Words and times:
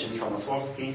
Się 0.00 0.10
Michał 0.10 0.30
Masłowski. 0.30 0.94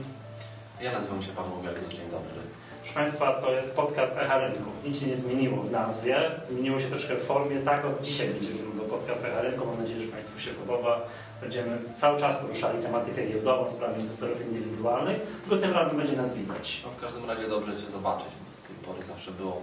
Ja 0.82 0.92
nazywam 0.92 1.24
się 1.24 1.32
Paweł 1.32 1.62
Wielgus, 1.62 1.90
dzień 1.90 2.10
dobry. 2.12 2.42
Proszę 2.82 2.96
Państwa, 2.96 3.34
to 3.34 3.52
jest 3.52 3.76
podcast 3.76 4.18
Echa 4.18 4.38
Rynku. 4.38 4.72
Nic 4.86 5.00
się 5.00 5.06
nie 5.08 5.16
zmieniło 5.16 5.64
w 5.64 5.72
nazwie, 5.72 6.32
zmieniło 6.46 6.80
się 6.80 6.88
troszkę 6.88 7.16
w 7.16 7.24
formie. 7.24 7.60
Tak 7.60 7.86
od 7.86 8.02
dzisiaj 8.02 8.28
będzie 8.28 8.48
wyglądał 8.48 8.86
podcast 8.86 9.26
Echa 9.26 9.42
Rynku. 9.42 9.66
Mam 9.66 9.82
nadzieję, 9.82 10.02
że 10.02 10.08
Państwu 10.08 10.40
się 10.40 10.52
podoba. 10.52 11.02
Będziemy 11.42 11.78
cały 11.98 12.20
czas 12.20 12.36
poruszali 12.38 12.84
tematykę 12.84 13.26
giełdową, 13.28 13.70
sprawy 13.70 14.02
inwestorów 14.02 14.42
indywidualnych, 14.42 15.20
tylko 15.42 15.58
tym 15.66 15.74
razem 15.74 15.98
będzie 15.98 16.16
nas 16.16 16.36
widać. 16.36 16.82
No 16.86 16.92
w 16.92 17.02
każdym 17.02 17.26
razie 17.30 17.50
dobrze 17.50 17.78
Cię 17.78 17.92
zobaczyć. 17.92 18.30
Do 18.30 18.68
tej 18.68 18.86
pory 18.86 19.04
zawsze 19.04 19.32
było 19.32 19.62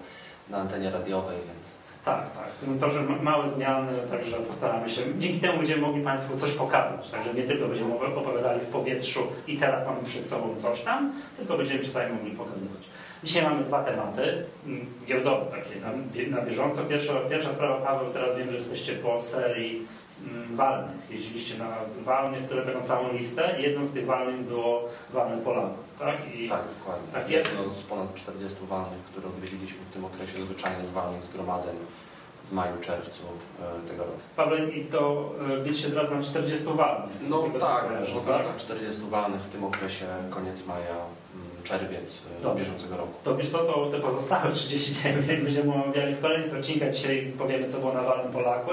na 0.50 0.58
antenie 0.58 0.90
radiowej, 0.90 1.36
więc 1.36 1.66
Tak, 2.04 2.30
tak. 2.30 2.48
To, 2.80 2.90
że 2.90 3.02
ma- 3.02 3.22
małe 3.22 3.50
zmiany, 3.50 3.92
także 4.10 4.36
postaramy 4.36 4.90
się. 4.90 5.02
Dzięki 5.18 5.40
temu 5.40 5.58
będziemy 5.58 5.82
mogli 5.82 6.02
Państwu 6.02 6.36
coś 6.36 6.52
pokazać. 6.52 7.10
Także 7.10 7.34
nie 7.34 7.42
tylko 7.42 7.66
będziemy 7.68 7.94
opowiadali 7.94 8.60
w 8.60 8.66
powietrzu 8.66 9.20
i 9.46 9.58
teraz 9.58 9.86
mamy 9.86 10.02
przed 10.06 10.26
sobą 10.26 10.54
coś 10.58 10.80
tam, 10.80 11.12
tylko 11.36 11.56
będziemy 11.56 11.84
czasami 11.84 12.12
mogli 12.14 12.30
pokazywać. 12.30 12.82
Dzisiaj 13.24 13.42
mamy 13.44 13.64
dwa 13.64 13.84
tematy 13.84 14.44
mm, 14.66 14.86
giełdowe, 15.06 15.46
takie 15.46 15.80
na, 15.80 16.36
na 16.36 16.46
bieżąco. 16.46 16.84
Pierwsza, 16.84 17.12
pierwsza 17.30 17.52
sprawa, 17.52 17.86
Paweł, 17.86 18.12
teraz 18.12 18.36
wiem, 18.36 18.50
że 18.50 18.56
jesteście 18.56 18.92
po 18.92 19.20
serii 19.20 19.86
mm, 20.28 20.56
walnych. 20.56 21.10
Jeździliście 21.10 21.58
na 21.58 21.76
walnych, 22.04 22.46
które 22.46 22.62
taką 22.62 22.80
całą 22.80 23.12
listę 23.12 23.54
i 23.58 23.62
jedną 23.62 23.86
z 23.86 23.92
tych 23.92 24.06
walnych 24.06 24.40
było 24.40 24.88
walne 25.12 25.42
Polaków, 25.42 25.84
tak? 25.98 26.34
I 26.34 26.48
tak, 26.48 26.62
dokładnie. 26.78 27.12
Tak 27.12 27.30
jest. 27.30 27.52
Jedno 27.52 27.70
z 27.70 27.82
ponad 27.82 28.14
40 28.14 28.58
walnych, 28.66 29.04
które 29.04 29.28
odwiedziliśmy 29.28 29.78
w 29.90 29.92
tym 29.92 30.04
okresie 30.04 30.42
zwyczajnych 30.42 30.90
walnych 30.90 31.22
zgromadzeń 31.22 31.76
w 32.44 32.52
maju, 32.52 32.72
czerwcu 32.80 33.22
e, 33.62 33.88
tego 33.88 34.04
roku. 34.04 34.18
Paweł, 34.36 34.68
i 34.68 34.84
to 34.84 35.30
y, 35.58 35.62
byliście 35.62 35.90
teraz 35.90 36.10
na 36.10 36.22
40 36.22 36.66
walnych. 36.66 37.16
No 37.28 37.42
tak, 37.60 37.84
w 38.14 38.16
okolicach 38.16 38.56
40 38.56 39.02
walnych 39.10 39.40
w 39.40 39.48
tym 39.48 39.64
okresie, 39.64 40.06
koniec 40.30 40.66
maja, 40.66 40.96
czerwiec 41.64 42.22
e, 42.40 42.42
Dobrze. 42.42 42.64
bieżącego 42.64 42.96
roku. 42.96 43.12
To 43.24 43.36
wiesz 43.36 43.50
co, 43.50 43.58
to 43.58 43.88
te 43.90 44.00
pozostałe 44.00 44.52
39 44.54 45.42
będziemy 45.42 45.74
omawiali 45.74 46.14
w 46.14 46.20
kolejnych 46.20 46.54
odcinkach. 46.54 46.90
Dzisiaj 46.90 47.32
powiemy, 47.38 47.66
co 47.66 47.78
było 47.78 47.92
na 47.92 48.02
walnym 48.02 48.32
Polaku 48.32 48.70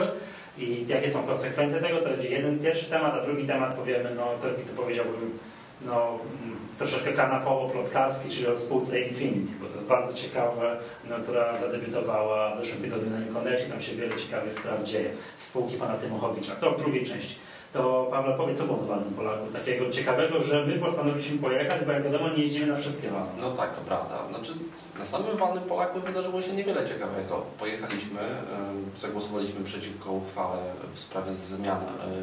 i 0.57 0.85
jakie 0.87 1.11
są 1.11 1.23
konsekwencje 1.23 1.81
tego. 1.81 2.01
To 2.01 2.09
będzie 2.09 2.29
jeden 2.29 2.59
pierwszy 2.59 2.85
temat, 2.85 3.13
a 3.13 3.21
drugi 3.25 3.47
temat 3.47 3.75
powiemy, 3.75 4.15
no 4.15 4.25
to, 4.41 4.47
to 4.47 4.81
powiedziałbym, 4.81 5.39
no 5.81 6.19
mm, 6.43 6.57
troszeczkę 6.77 7.13
kanapowo-plotkarski, 7.13 8.29
czyli 8.29 8.47
o 8.47 8.57
spółce 8.57 9.01
Infinity, 9.01 9.53
bo 9.61 9.67
to 9.67 9.75
jest 9.75 9.87
bardzo 9.87 10.13
ciekawe, 10.13 10.77
no, 11.09 11.15
która 11.23 11.57
zadebiutowała 11.57 12.55
w 12.55 12.57
zeszłym 12.57 12.81
tygodniu 12.81 13.09
na 13.09 13.19
Inkonexie, 13.25 13.69
tam 13.69 13.81
się 13.81 13.95
wiele 13.95 14.15
ciekawych 14.15 14.53
spraw 14.53 14.83
dzieje. 14.83 15.09
Spółki 15.39 15.77
pana 15.77 15.93
Tymochowicza. 15.93 16.55
To 16.55 16.71
w 16.71 16.81
drugiej 16.81 17.05
części. 17.05 17.35
To 17.73 18.07
Paweł 18.11 18.37
powie, 18.37 18.55
co 18.55 18.63
było 18.63 18.77
na 18.77 18.83
walnym 18.87 19.13
Polaku 19.13 19.45
takiego 19.53 19.89
ciekawego, 19.89 20.41
że 20.41 20.65
my 20.65 20.79
postanowiliśmy 20.79 21.37
pojechać, 21.37 21.85
bo 21.85 21.91
jak 21.91 22.03
wiadomo 22.03 22.29
nie 22.29 22.43
jeździmy 22.43 22.67
na 22.67 22.75
wszystkie 22.77 23.09
walne. 23.09 23.29
No 23.41 23.51
tak, 23.51 23.75
to 23.75 23.81
prawda. 23.81 24.27
Znaczy, 24.29 24.51
na 24.99 25.05
samym 25.05 25.37
walnym 25.37 25.63
Polaku 25.63 25.99
wydarzyło 25.99 26.41
się 26.41 26.53
niewiele 26.53 26.87
ciekawego. 26.89 27.41
Pojechaliśmy, 27.59 28.21
e, 28.21 28.97
zagłosowaliśmy 28.97 29.63
przeciwko 29.63 30.11
uchwale 30.11 30.57
w 30.93 30.99
sprawie 30.99 31.33
zmian 31.33 31.77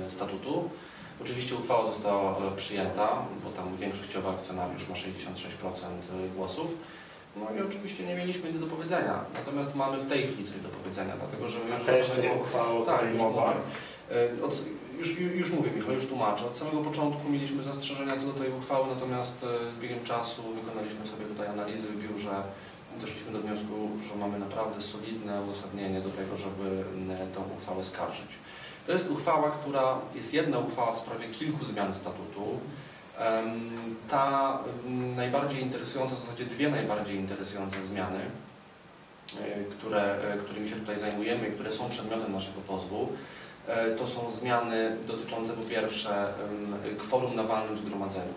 e, 0.06 0.10
statutu. 0.10 0.70
Oczywiście 1.22 1.54
uchwała 1.54 1.86
została 1.90 2.30
e, 2.32 2.56
przyjęta, 2.56 3.08
bo 3.44 3.50
tam 3.50 3.76
większościowy 3.76 4.28
akcjonariusz 4.28 4.88
ma 4.88 4.94
66% 4.94 5.00
głosów. 6.36 6.70
No 7.36 7.46
i 7.58 7.68
oczywiście 7.68 8.04
nie 8.06 8.14
mieliśmy 8.14 8.52
nic 8.52 8.60
do 8.60 8.66
powiedzenia. 8.66 9.14
Natomiast 9.34 9.74
mamy 9.74 9.98
w 9.98 10.08
tej 10.08 10.22
chwili 10.26 10.44
coś 10.44 10.60
do 10.60 10.68
powiedzenia, 10.68 11.14
dlatego 11.18 11.48
że 11.48 11.58
my 11.58 11.74
już 11.76 11.84
Też 11.86 12.10
o 12.54 12.84
tak, 12.86 13.12
już 13.12 13.22
mowa. 13.22 13.40
mówię. 13.46 13.56
E, 14.40 14.44
Od, 14.44 14.62
już, 14.98 15.18
już 15.18 15.50
mówię, 15.50 15.70
Michał, 15.70 15.94
już 15.94 16.06
tłumaczę. 16.06 16.46
Od 16.46 16.58
samego 16.58 16.78
początku 16.78 17.28
mieliśmy 17.28 17.62
zastrzeżenia 17.62 18.16
co 18.16 18.26
do 18.26 18.32
tej 18.32 18.52
uchwały, 18.52 18.94
natomiast 18.94 19.44
e, 19.44 19.72
z 19.72 19.82
biegiem 19.82 20.04
czasu 20.04 20.42
wykonaliśmy 20.42 21.06
sobie 21.06 21.24
tutaj 21.24 21.46
analizy 21.46 21.88
w 21.88 22.02
biurze. 22.02 22.42
Doszliśmy 23.00 23.32
do 23.32 23.40
wniosku, 23.40 23.90
że 24.08 24.16
mamy 24.16 24.38
naprawdę 24.38 24.82
solidne 24.82 25.42
uzasadnienie 25.42 26.00
do 26.00 26.10
tego, 26.10 26.36
żeby 26.36 26.84
m, 26.94 27.10
tą 27.34 27.44
uchwałę 27.56 27.84
skarżyć. 27.84 28.28
To 28.86 28.92
jest 28.92 29.10
uchwała, 29.10 29.50
która 29.50 29.98
jest 30.14 30.34
jedna 30.34 30.58
uchwała 30.58 30.92
w 30.92 30.98
sprawie 30.98 31.28
kilku 31.28 31.64
zmian 31.64 31.94
statutu. 31.94 32.60
Ta 34.10 34.58
najbardziej 35.16 35.62
interesująca, 35.62 36.16
w 36.16 36.20
zasadzie 36.20 36.44
dwie 36.44 36.70
najbardziej 36.70 37.16
interesujące 37.16 37.84
zmiany, 37.84 38.20
e, 39.40 39.64
które, 39.64 40.18
e, 40.18 40.38
którymi 40.38 40.68
się 40.68 40.76
tutaj 40.76 40.98
zajmujemy 40.98 41.50
które 41.50 41.72
są 41.72 41.88
przedmiotem 41.88 42.32
naszego 42.32 42.60
pozwu, 42.60 43.02
e, 43.02 43.45
to 43.98 44.06
są 44.06 44.30
zmiany 44.30 44.96
dotyczące 45.06 45.52
po 45.52 45.62
pierwsze 45.62 46.32
kworum 46.98 47.36
na 47.36 47.42
walnym 47.42 47.76
zgromadzeniu. 47.76 48.32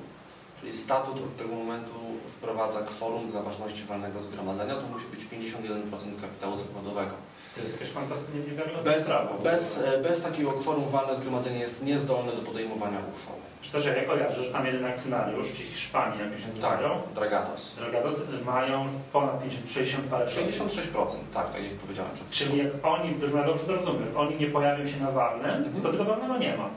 Czyli 0.59 0.77
statut 0.77 1.15
od 1.17 1.37
tego 1.37 1.55
momentu 1.55 1.91
wprowadza 2.27 2.81
kworum 2.81 3.31
dla 3.31 3.41
ważności 3.41 3.83
walnego 3.83 4.21
zgromadzenia, 4.21 4.75
to 4.75 4.87
musi 4.87 5.05
być 5.05 5.25
51% 5.25 6.21
kapitału 6.21 6.57
zakładowego. 6.57 7.11
To 7.55 7.61
jest 7.61 7.73
jakaś 7.73 7.89
fantastyczna, 7.93 8.39
niewiarygodna 8.47 8.91
Bez, 8.91 9.03
sprawa. 9.03 9.37
bez, 9.43 9.77
e, 9.83 9.97
bez 9.97 10.21
takiego 10.21 10.51
kworum 10.51 10.87
walne 10.89 11.15
zgromadzenie 11.15 11.59
jest 11.59 11.83
niezdolne 11.83 12.31
do 12.31 12.41
podejmowania 12.41 12.97
uchwał. 12.99 13.35
Przecież 13.61 13.85
ja 13.85 14.03
kojarzę, 14.05 14.43
że 14.43 14.51
tam 14.51 14.65
jeden 14.65 14.85
akcjonariusz, 14.85 15.51
ci 15.51 15.63
Hiszpanii, 15.63 16.19
jak 16.19 16.39
się 16.39 16.47
nazywają, 16.47 16.89
Tak, 16.89 17.13
Dragados. 17.15 17.75
Dragados, 17.75 18.15
mają 18.45 18.87
ponad 19.13 19.39
50, 19.41 19.71
60 19.71 20.05
parę 20.07 20.25
procent. 20.25 20.51
66%, 20.51 21.05
tak, 21.33 21.53
tak 21.53 21.63
jak 21.63 21.73
powiedziałem 21.73 22.11
przed. 22.13 22.29
Czyli 22.29 22.57
jak 22.57 22.67
oni, 22.83 23.13
to 23.13 23.37
ja 23.37 23.43
dobrze 23.43 23.63
zrozumiem, 23.65 24.05
jak 24.05 24.17
oni 24.17 24.35
nie 24.39 24.47
pojawią 24.47 24.87
się 24.87 24.99
na 24.99 25.11
walnym, 25.11 25.45
Mhm. 25.63 25.81
to 25.83 25.91
tego 25.91 26.03
walnego 26.05 26.37
nie 26.37 26.57
ma. 26.57 26.69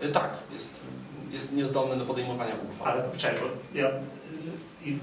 E, 0.00 0.08
Tak, 0.08 0.30
jest, 0.52 0.70
jest 1.30 1.52
niezdolny 1.52 1.96
do 1.96 2.04
podejmowania 2.04 2.52
uchwał. 2.70 2.88
Ale 2.94 3.04
czego? 3.16 3.40
Ja, 3.74 3.88
i, 4.84 4.98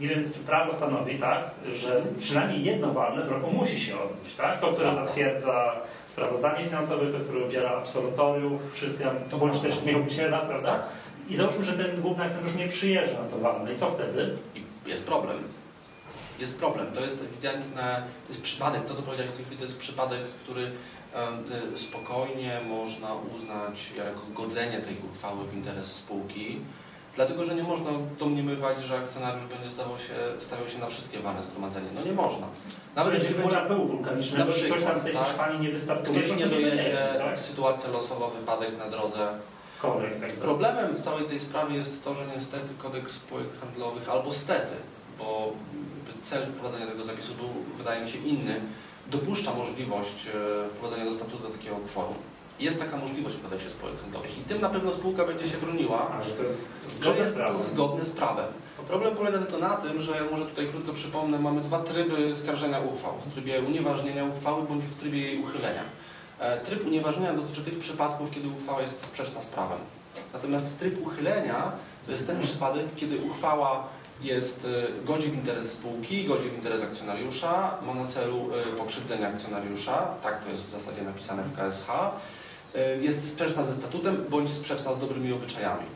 nie 0.00 0.08
wiem, 0.08 0.30
czy 0.34 0.38
prawo 0.40 0.72
stanowi, 0.72 1.18
tak, 1.18 1.44
że 1.72 2.02
przynajmniej 2.20 2.64
jedno 2.64 2.92
walne 2.92 3.24
w 3.24 3.30
roku 3.32 3.50
musi 3.50 3.80
się 3.80 4.00
odbyć, 4.00 4.34
tak? 4.34 4.60
To, 4.60 4.66
które 4.72 4.88
Tak. 4.94 5.06
zatwierdza 5.06 5.72
sprawozdanie 6.06 6.64
finansowe, 6.64 7.06
to, 7.12 7.20
które 7.20 7.46
udziela 7.46 7.70
absolutoriów, 7.70 8.72
wszystko, 8.72 9.04
to 9.30 9.38
bądź 9.38 9.60
też 9.60 9.82
nie 9.82 9.98
udziela, 9.98 10.38
prawda? 10.38 10.70
Tak. 10.70 10.82
I 11.28 11.36
załóżmy, 11.36 11.64
że 11.64 11.72
ten 11.72 12.00
główny 12.02 12.24
akcjonariusz 12.24 12.56
nie 12.56 12.68
przyjeżdża 12.68 13.22
na 13.22 13.28
to 13.28 13.38
walne. 13.38 13.72
I 13.72 13.76
co 13.76 13.90
wtedy? 13.90 14.36
I 14.54 14.88
jest 14.88 15.06
problem. 15.06 15.38
Jest 16.38 16.58
problem. 16.58 16.86
To 16.94 17.00
jest 17.00 17.22
ewidentne, 17.22 18.02
to 18.26 18.32
jest 18.32 18.42
przypadek, 18.42 18.84
to 18.84 18.94
co 18.94 19.02
powiedziałeś 19.02 19.32
w 19.32 19.36
tej 19.36 19.44
chwili, 19.44 19.58
to 19.58 19.64
jest 19.64 19.78
przypadek, 19.78 20.20
który 20.44 20.62
y, 21.74 21.78
spokojnie 21.78 22.60
można 22.68 23.08
uznać 23.14 23.90
jako 23.96 24.20
godzenie 24.42 24.78
tej 24.80 24.96
uchwały 25.12 25.44
w 25.46 25.54
interes 25.54 25.92
spółki, 25.92 26.60
dlatego 27.16 27.44
że 27.44 27.54
nie 27.54 27.62
można 27.62 27.90
domniemywać, 28.18 28.82
że 28.82 28.98
akcjonariusz 28.98 29.46
będzie 29.46 29.70
stawał 29.70 29.98
się, 29.98 30.14
stawiał 30.38 30.68
się 30.68 30.78
na 30.78 30.86
wszystkie 30.86 31.18
walne 31.18 31.42
zgromadzenie. 31.42 31.88
No 31.94 32.04
nie 32.04 32.12
można. 32.12 32.46
Nawet 32.96 33.24
chmura 33.24 33.60
będzie 33.60 33.74
pyłu 33.74 33.88
wulkanicznego, 33.88 34.44
Na 34.44 34.50
że 34.50 34.68
coś 34.68 34.84
tam 34.84 34.98
z 34.98 35.02
tej 35.02 35.14
tak. 35.14 35.26
Hiszpanii 35.26 35.60
nie 35.60 35.68
wystartuje, 35.68 36.22
ktoś 36.22 36.38
nie 36.38 36.46
dojedzie, 36.46 36.96
tak? 37.18 37.38
sytuacja 37.38 37.90
losowa, 37.90 38.28
wypadek 38.28 38.78
na 38.78 38.90
drodze, 38.90 39.28
Korek 39.82 40.20
tak. 40.20 40.32
Problemem 40.32 40.94
w 40.96 41.00
całej 41.00 41.24
tej 41.24 41.40
sprawie 41.40 41.76
jest 41.76 42.04
to, 42.04 42.14
że 42.14 42.26
niestety 42.34 42.68
kodeks 42.78 43.12
spółek 43.12 43.46
handlowych, 43.60 44.08
albo 44.08 44.32
stety, 44.32 44.74
bo 45.18 45.52
cel 46.22 46.46
wprowadzenia 46.46 46.86
tego 46.86 47.04
zapisu 47.04 47.34
był, 47.34 47.48
wydaje 47.78 48.02
mi 48.02 48.10
się, 48.10 48.18
inny, 48.18 48.60
dopuszcza 49.06 49.54
możliwość 49.54 50.26
e, 50.26 50.68
wprowadzenia 50.68 51.04
do 51.10 51.14
statutu 51.14 51.48
takiego 51.48 51.76
kworum. 51.76 52.14
Jest 52.60 52.78
taka 52.78 52.96
możliwość 52.96 53.36
w 53.36 53.42
kodeksie 53.42 53.68
spółek 53.68 54.00
handlowych 54.00 54.38
i 54.38 54.40
tym 54.40 54.60
na 54.60 54.68
pewno 54.68 54.92
spółka 54.92 55.24
będzie 55.24 55.48
się 55.48 55.56
broniła, 55.56 56.10
A, 56.10 56.22
że 56.22 56.30
to 56.30 56.42
jest 56.42 56.68
że 57.02 57.16
jest 57.16 57.36
to 57.36 57.58
zgodne 57.58 58.04
z 58.04 58.10
prawem. 58.10 58.46
Problem 58.88 59.14
polega 59.14 59.38
tylko 59.38 59.58
na 59.58 59.76
tym, 59.76 60.00
że 60.00 60.24
może 60.30 60.46
tutaj 60.46 60.66
krótko 60.68 60.92
przypomnę, 60.92 61.38
mamy 61.38 61.60
dwa 61.60 61.82
tryby 61.82 62.36
skarżenia 62.36 62.80
uchwał. 62.80 63.12
W 63.26 63.32
trybie 63.34 63.60
unieważnienia 63.60 64.24
uchwały 64.24 64.62
bądź 64.62 64.84
w 64.84 64.94
trybie 64.94 65.18
jej 65.18 65.42
uchylenia. 65.42 65.82
E, 66.38 66.60
Tryb 66.60 66.86
unieważnienia 66.86 67.32
dotyczy 67.34 67.64
tych 67.64 67.78
przypadków, 67.78 68.30
kiedy 68.30 68.48
uchwała 68.48 68.80
jest 68.80 69.06
sprzeczna 69.06 69.40
z 69.40 69.46
prawem. 69.46 69.78
Natomiast 70.32 70.78
tryb 70.78 71.06
uchylenia 71.06 71.72
to 72.06 72.12
jest 72.12 72.26
ten 72.26 72.40
przypadek, 72.40 72.86
kiedy 72.96 73.18
uchwała 73.18 73.88
jest, 74.22 74.64
e, 75.00 75.04
godzi 75.04 75.28
w 75.28 75.34
interes 75.34 75.72
spółki, 75.72 76.24
godzi 76.24 76.48
w 76.48 76.54
interes 76.54 76.82
akcjonariusza, 76.82 77.74
ma 77.86 77.94
na 77.94 78.06
celu 78.06 78.48
e, 78.72 78.76
pokrzywdzenie 78.76 79.28
akcjonariusza, 79.28 80.06
tak 80.22 80.44
to 80.44 80.50
jest 80.50 80.64
w 80.64 80.70
zasadzie 80.70 81.02
napisane 81.02 81.42
w 81.42 81.56
KSH, 81.56 81.86
jest 83.00 83.28
sprzeczna 83.28 83.64
ze 83.64 83.74
statutem 83.74 84.24
bądź 84.30 84.50
sprzeczna 84.50 84.92
z 84.92 84.98
dobrymi 84.98 85.32
obyczajami. 85.32 85.86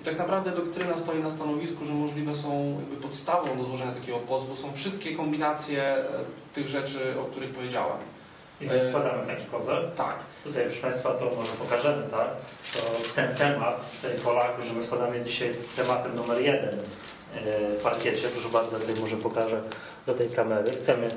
I 0.00 0.04
tak 0.04 0.18
naprawdę 0.18 0.50
doktryna 0.50 0.98
stoi 0.98 1.22
na 1.22 1.30
stanowisku, 1.30 1.84
że 1.84 1.92
możliwe 1.92 2.34
są 2.34 2.76
jakby 2.80 2.96
podstawą 2.96 3.58
do 3.58 3.64
złożenia 3.64 3.92
takiego 3.92 4.18
pozwu 4.18 4.56
są 4.56 4.72
wszystkie 4.72 5.16
kombinacje 5.16 5.82
e, 5.82 6.04
tych 6.54 6.68
rzeczy, 6.68 6.98
o 7.20 7.24
których 7.24 7.50
powiedziałem. 7.50 7.98
I 8.60 8.68
więc 8.68 8.82
E, 8.82 8.88
składamy 8.88 9.26
taki 9.26 9.44
pozew. 9.44 9.84
Tak, 9.96 10.14
Tutaj, 10.44 10.64
proszę 10.64 10.82
Państwa, 10.82 11.10
to 11.10 11.24
może 11.36 11.52
pokażemy, 11.52 12.02
tak? 12.10 12.28
To 12.74 12.80
ten 13.14 13.34
temat, 13.34 14.00
tej 14.02 14.18
Polaku, 14.18 14.62
że 14.62 14.72
my 14.72 14.82
składamy 14.82 15.20
dzisiaj 15.20 15.54
tematem 15.76 16.16
numer 16.16 16.40
jeden 16.40 16.76
w 17.78 17.82
parkiecie. 17.82 18.28
Proszę 18.28 18.48
bardzo, 18.48 18.78
tutaj 18.78 18.94
może 19.00 19.16
pokażę 19.16 19.62
do 20.06 20.14
tej 20.14 20.30
kamery. 20.30 20.70
Chcemy 20.72 21.10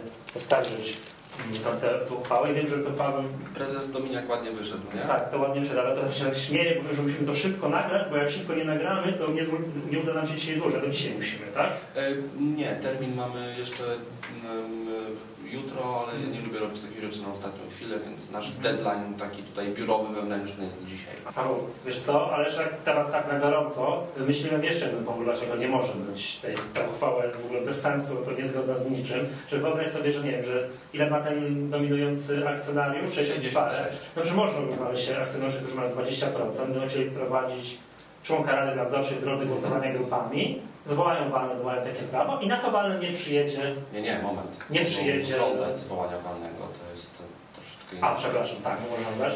zaskarżyć 1.40 2.10
tą, 2.10 2.16
uchwałę 2.16 2.52
i 2.52 2.56
wiem, 2.56 2.68
że 2.68 2.78
to 2.78 2.92
Paweł 2.92 3.24
Prezes 3.56 3.92
Dominiak 3.92 4.30
ładnie 4.30 4.52
wyszedł, 4.52 4.84
nie? 4.96 5.02
tak, 5.02 5.32
to 5.32 5.38
ładnie 5.40 5.62
czyta, 5.66 5.82
ale 5.82 5.96
to 5.98 6.14
się 6.14 6.26
tak 6.26 6.38
śmieje, 6.38 6.82
bo 6.90 6.96
że 6.96 7.02
musimy 7.02 7.28
to 7.28 7.36
szybko 7.36 7.70
nagrać, 7.70 8.10
bo 8.10 8.18
jak 8.18 8.32
szybko 8.32 8.54
nie 8.56 8.66
nagramy, 8.66 9.14
to 9.14 9.32
nie, 9.32 9.44
zło- 9.46 9.92
nie 9.92 10.00
uda 10.00 10.14
nam 10.14 10.28
się 10.28 10.36
dzisiaj 10.36 10.56
złożyć, 10.58 10.78
a 10.78 10.82
to 10.82 10.90
dzisiaj 10.90 11.14
musimy, 11.18 11.46
tak? 11.54 11.70
E, 11.96 12.12
Nie, 12.40 12.76
termin 12.82 13.16
mamy 13.16 13.56
jeszcze 13.60 13.84
mm, 13.84 14.88
e, 14.88 15.31
jutro, 15.52 16.06
ale 16.10 16.20
ja 16.22 16.28
nie 16.28 16.42
lubię 16.42 16.60
robić 16.60 16.82
takich 16.82 17.02
rzeczy 17.02 17.22
na 17.22 17.32
ostatnią 17.34 17.70
chwilę, 17.70 17.96
więc 18.06 18.32
nasz 18.32 18.52
Mhm. 18.56 18.64
deadline 18.64 19.14
taki 19.20 19.44
tutaj 19.44 19.68
biurowy, 19.74 20.16
wewnętrzny 20.16 20.66
jest 20.66 20.86
dzisiaj. 20.86 21.14
Paweł, 21.36 21.56
wiesz 21.86 22.00
co, 22.00 22.34
ale 22.34 22.44
jak 22.46 22.82
teraz 22.86 23.12
tak 23.12 23.32
na 23.32 23.40
gorąco, 23.40 24.04
wymyśliłem 24.18 24.64
jeszcze 24.64 24.86
jeden 24.86 25.04
powód, 25.06 25.24
dlaczego 25.26 25.56
nie 25.56 25.68
może 25.68 25.94
być. 25.94 26.38
Tej, 26.38 26.56
ta 26.74 26.82
uchwała 26.94 27.26
jest 27.26 27.42
w 27.42 27.46
ogóle 27.46 27.62
bez 27.62 27.82
sensu, 27.82 28.16
to 28.26 28.32
niezgodna 28.32 28.78
z 28.78 28.90
niczym. 28.92 29.26
Że 29.52 29.58
wyobraź 29.60 29.90
sobie, 29.92 30.12
że 30.12 30.24
nie 30.24 30.32
wiem, 30.32 30.44
że 30.44 30.68
ile 30.94 31.10
ma 31.10 31.22
ten 31.22 31.70
dominujący 31.70 32.48
akcjonariusz? 32.50 33.14
60 33.16 33.54
parę. 33.54 33.72
66. 33.72 34.00
No, 34.16 34.24
że 34.26 34.34
można 34.34 34.72
znaleźć 34.78 35.06
się 35.08 35.18
akcjonariusze, 35.18 35.60
którzy 35.60 35.76
mają 35.76 35.90
20%, 35.92 36.66
będą 36.72 36.88
chcieli 36.88 37.10
wprowadzić 37.10 37.78
członka 38.24 38.56
Rady 38.56 38.76
Nadzorczej 38.76 39.18
w 39.18 39.22
drodze 39.24 39.46
głosowania 39.46 39.94
grupami, 39.94 40.62
zwołają 40.86 41.32
walne, 41.32 41.56
bo 41.56 41.64
mają 41.64 41.84
takie 41.84 42.02
prawo 42.04 42.40
i 42.40 42.48
na 42.48 42.58
to 42.58 42.72
walne 42.72 43.00
nie 43.00 43.12
przyjedzie. 43.14 43.76
Nie, 43.94 44.02
nie, 44.02 44.20
moment. 44.20 44.58
Nie 44.70 44.80
Bo 44.80 44.86
przyjedzie. 44.86 45.36
Żądać 45.38 45.80
zwołania 45.80 46.18
walnego 46.20 46.58
to 46.58 46.92
jest 46.96 47.10
e, 47.22 47.56
troszeczkę 47.56 47.96
A, 47.96 47.98
inaczej. 47.98 48.18
przepraszam, 48.24 48.58
tak, 48.64 48.78
nie 48.84 48.98
można 48.98 49.26
dać. 49.26 49.34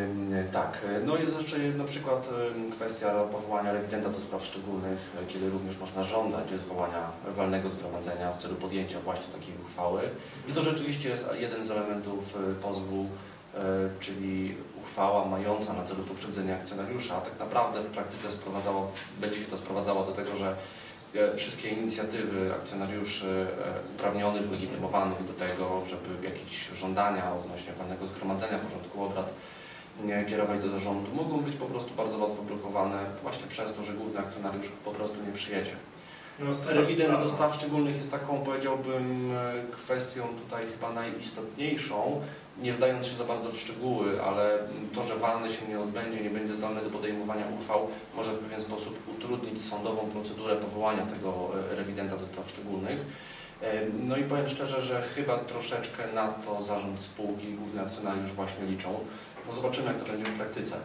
Ym, 0.00 0.34
Tak, 0.52 0.86
no 1.04 1.16
jest 1.16 1.40
jeszcze 1.40 1.58
na 1.58 1.84
przykład 1.84 2.28
kwestia 2.72 3.10
powołania 3.24 3.72
rewidenta 3.72 4.08
do 4.08 4.20
spraw 4.20 4.44
szczególnych, 4.44 4.98
e, 5.22 5.26
kiedy 5.32 5.50
również 5.50 5.78
można 5.78 6.04
żądać 6.04 6.50
zwołania 6.50 7.10
walnego 7.26 7.68
zgromadzenia 7.70 8.32
w 8.32 8.42
celu 8.42 8.54
podjęcia 8.54 9.00
właśnie 9.00 9.32
takiej 9.34 9.54
uchwały. 9.64 10.00
I 10.48 10.52
to 10.52 10.62
rzeczywiście 10.62 11.08
jest 11.08 11.28
jeden 11.34 11.66
z 11.66 11.70
elementów 11.70 12.36
e, 12.50 12.54
pozwu, 12.62 13.06
czyli 14.00 14.54
uchwała 14.80 15.24
mająca 15.24 15.72
na 15.72 15.84
celu 15.84 16.02
poprzedzenie 16.02 16.54
akcjonariusza, 16.54 17.16
a 17.16 17.20
tak 17.20 17.38
naprawdę 17.38 17.80
w 17.80 17.86
praktyce 17.86 18.30
sprowadzało, 18.30 18.92
będzie 19.20 19.40
się 19.40 19.46
to 19.46 19.56
sprowadzało 19.56 20.04
do 20.04 20.12
tego, 20.12 20.36
że 20.36 20.56
e, 21.14 21.36
wszystkie 21.36 21.68
inicjatywy 21.68 22.54
akcjonariuszy 22.54 23.46
e, 23.64 23.94
uprawnionych, 23.94 24.50
legitymowanych 24.50 25.26
do 25.26 25.32
tego, 25.32 25.82
żeby 25.86 26.26
jakieś 26.26 26.68
żądania 26.68 27.32
odnośnie 27.32 27.72
walnego 27.72 28.06
zgromadzenia 28.06 28.58
porządku 28.58 29.04
obrad 29.04 29.30
kierować 30.28 30.60
do 30.60 30.68
zarządu, 30.68 31.14
mogą 31.14 31.38
być 31.38 31.56
po 31.56 31.66
prostu 31.66 31.94
bardzo 31.94 32.18
łatwo 32.18 32.42
blokowane 32.42 33.04
właśnie 33.22 33.46
przez 33.46 33.74
to, 33.74 33.82
że 33.84 33.92
główny 33.92 34.20
akcjonariusz 34.20 34.66
po 34.84 34.90
prostu 34.90 35.16
nie 35.26 35.32
przyjedzie. 35.32 35.72
No, 36.38 36.50
Rewident 36.66 37.22
do 37.22 37.28
spraw 37.28 37.54
szczególnych 37.54 37.96
jest 37.96 38.10
taką, 38.10 38.38
powiedziałbym, 38.38 39.32
e, 39.36 39.72
kwestią 39.72 40.22
tutaj 40.44 40.64
chyba 40.66 40.92
najistotniejszą, 40.92 42.20
nie 42.62 42.72
wdając 42.72 43.06
się 43.06 43.16
za 43.16 43.24
bardzo 43.24 43.50
w 43.50 43.58
szczegóły, 43.58 44.22
ale 44.22 44.58
to, 44.94 45.06
że 45.06 45.16
walny 45.16 45.52
się 45.52 45.68
nie 45.68 45.80
odbędzie, 45.80 46.20
nie 46.20 46.30
będzie 46.30 46.54
zdolny 46.54 46.82
do 46.82 46.90
podejmowania 46.90 47.44
uchwał, 47.60 47.88
może 48.16 48.32
w 48.32 48.38
pewien 48.38 48.60
sposób 48.60 48.98
utrudnić 49.18 49.64
sądową 49.64 49.98
procedurę 50.12 50.56
powołania 50.56 51.06
tego 51.06 51.50
e, 51.72 51.76
rewidenta 51.76 52.16
do 52.16 52.26
spraw 52.26 52.50
szczególnych. 52.50 53.00
E, 53.62 53.80
No 54.02 54.16
i 54.16 54.24
powiem 54.24 54.48
szczerze, 54.48 54.82
że 54.82 55.02
chyba 55.02 55.38
troszeczkę 55.38 56.12
na 56.14 56.28
to 56.28 56.62
zarząd 56.62 57.00
spółki 57.00 57.50
i 57.50 57.54
główny 57.54 57.80
akcjonariusz 57.82 58.32
właśnie 58.32 58.66
liczą. 58.66 58.98
No 59.46 59.52
zobaczymy, 59.52 59.86
jak 59.86 59.96
to 60.02 60.04
będzie 60.12 60.24
w 60.24 60.36
praktyce. 60.36 60.76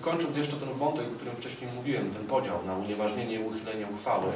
Kończąc 0.00 0.36
jeszcze 0.36 0.56
ten 0.56 0.72
wątek, 0.72 1.06
o 1.06 1.16
którym 1.16 1.36
wcześniej 1.36 1.70
mówiłem, 1.72 2.10
ten 2.14 2.24
podział 2.26 2.64
na 2.66 2.76
unieważnienie 2.76 3.34
i 3.34 3.44
uchylenie 3.44 3.86
uchwały, 3.94 4.26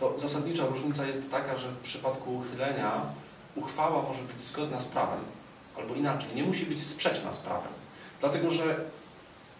to 0.00 0.18
zasadnicza 0.18 0.66
różnica 0.66 1.06
jest 1.06 1.30
taka, 1.30 1.56
że 1.56 1.68
w 1.68 1.78
przypadku 1.78 2.36
uchylenia 2.36 3.00
uchwała 3.56 4.02
może 4.02 4.22
być 4.22 4.42
zgodna 4.42 4.78
z 4.78 4.84
prawem, 4.88 5.20
albo 5.78 5.94
inaczej, 5.94 6.28
nie 6.34 6.42
musi 6.44 6.66
być 6.66 6.82
sprzeczna 6.82 7.32
z 7.32 7.38
prawem. 7.38 7.72
Dlatego, 8.20 8.50
że 8.50 8.76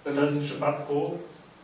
To 0.05 0.11
jest 0.25 0.37
w 0.39 0.41
przypadku 0.41 1.19